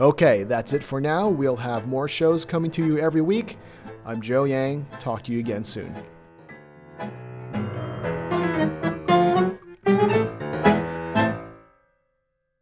Okay, 0.00 0.42
that's 0.42 0.72
it 0.72 0.82
for 0.82 1.00
now. 1.00 1.28
We'll 1.28 1.56
have 1.56 1.86
more 1.86 2.08
shows 2.08 2.44
coming 2.44 2.70
to 2.72 2.84
you 2.84 2.98
every 2.98 3.22
week. 3.22 3.56
I'm 4.04 4.20
Joe 4.20 4.44
Yang. 4.44 4.86
Talk 5.00 5.22
to 5.24 5.32
you 5.32 5.38
again 5.38 5.64
soon. 5.64 5.94